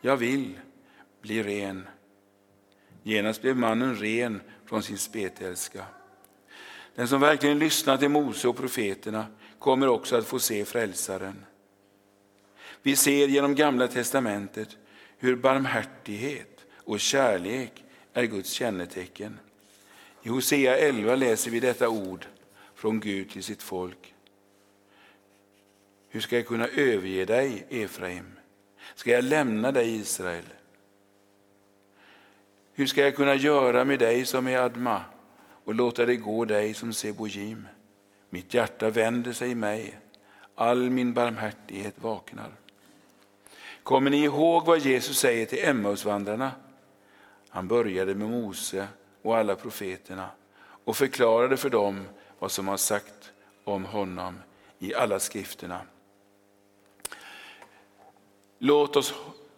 jag 0.00 0.16
vill 0.16 0.58
bli 1.22 1.42
ren. 1.42 1.88
Genast 3.02 3.42
blev 3.42 3.56
mannen 3.56 3.96
ren 3.96 4.40
från 4.66 4.82
sin 4.82 4.98
spetälska. 4.98 5.84
Den 6.94 7.08
som 7.08 7.20
verkligen 7.20 7.58
lyssnar 7.58 7.96
till 7.96 8.08
Mose 8.08 8.48
och 8.48 8.56
profeterna 8.56 9.26
kommer 9.58 9.88
också 9.88 10.16
att 10.16 10.26
få 10.26 10.38
se 10.38 10.64
frälsaren. 10.64 11.44
Vi 12.82 12.96
ser 12.96 13.28
genom 13.28 13.54
Gamla 13.54 13.88
testamentet 13.88 14.76
hur 15.18 15.36
barmhärtighet 15.36 16.66
och 16.76 17.00
kärlek 17.00 17.84
är 18.12 18.24
Guds 18.24 18.50
kännetecken. 18.50 19.38
I 20.22 20.28
Hosea 20.28 20.76
11 20.76 21.14
läser 21.14 21.50
vi 21.50 21.60
detta 21.60 21.88
ord 21.88 22.26
från 22.74 23.00
Gud 23.00 23.30
till 23.30 23.44
sitt 23.44 23.62
folk. 23.62 24.09
Hur 26.12 26.20
ska 26.20 26.36
jag 26.36 26.46
kunna 26.46 26.66
överge 26.66 27.24
dig, 27.24 27.66
Efraim? 27.68 28.32
Ska 28.94 29.10
jag 29.10 29.24
lämna 29.24 29.72
dig, 29.72 29.96
Israel? 29.96 30.44
Hur 32.72 32.86
ska 32.86 33.02
jag 33.02 33.16
kunna 33.16 33.34
göra 33.34 33.84
med 33.84 33.98
dig 33.98 34.26
som 34.26 34.46
är 34.46 34.58
Adma 34.58 35.02
och 35.64 35.74
låta 35.74 36.06
det 36.06 36.16
gå 36.16 36.44
dig 36.44 36.74
som 36.74 36.92
Sebojim? 36.92 37.68
Mitt 38.30 38.54
hjärta 38.54 38.90
vänder 38.90 39.32
sig 39.32 39.50
i 39.50 39.54
mig, 39.54 39.98
all 40.54 40.90
min 40.90 41.14
barmhärtighet 41.14 41.94
vaknar. 41.96 42.50
Kommer 43.82 44.10
ni 44.10 44.24
ihåg 44.24 44.66
vad 44.66 44.78
Jesus 44.78 45.18
säger 45.18 45.46
till 45.46 45.64
Emmausvandrarna? 45.64 46.50
Han 47.48 47.68
började 47.68 48.14
med 48.14 48.30
Mose 48.30 48.88
och 49.22 49.36
alla 49.36 49.54
profeterna 49.56 50.30
och 50.84 50.96
förklarade 50.96 51.56
för 51.56 51.70
dem 51.70 52.04
vad 52.38 52.50
som 52.50 52.68
har 52.68 52.76
sagt 52.76 53.32
om 53.64 53.84
honom 53.84 54.38
i 54.78 54.94
alla 54.94 55.20
skrifterna. 55.20 55.80
Låt 58.62 58.96
oss 58.96 59.14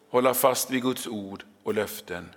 hålla 0.09 0.35
fast 0.35 0.71
vid 0.71 0.83
Guds 0.83 1.07
ord 1.07 1.45
och 1.63 1.75
löften 1.75 2.29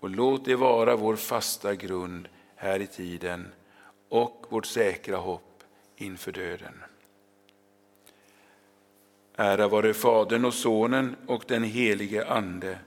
och 0.00 0.10
låt 0.10 0.44
det 0.44 0.56
vara 0.56 0.96
vår 0.96 1.16
fasta 1.16 1.74
grund 1.74 2.28
här 2.56 2.80
i 2.80 2.86
tiden 2.86 3.52
och 4.08 4.46
vårt 4.48 4.66
säkra 4.66 5.16
hopp 5.16 5.62
inför 5.96 6.32
döden. 6.32 6.82
Ära 9.36 9.68
vare 9.68 9.94
Fadern 9.94 10.44
och 10.44 10.54
Sonen 10.54 11.16
och 11.26 11.44
den 11.48 11.64
helige 11.64 12.26
Ande, 12.28 12.78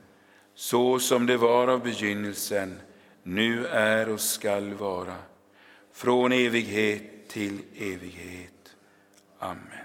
så 0.55 0.99
som 0.99 1.25
det 1.25 1.37
var 1.37 1.67
av 1.67 1.83
begynnelsen, 1.83 2.79
nu 3.23 3.67
är 3.67 4.09
och 4.09 4.21
skall 4.21 4.73
vara, 4.73 5.15
från 5.91 6.31
evighet 6.31 7.29
till 7.29 7.59
evighet. 7.77 8.75
Amen. 9.39 9.84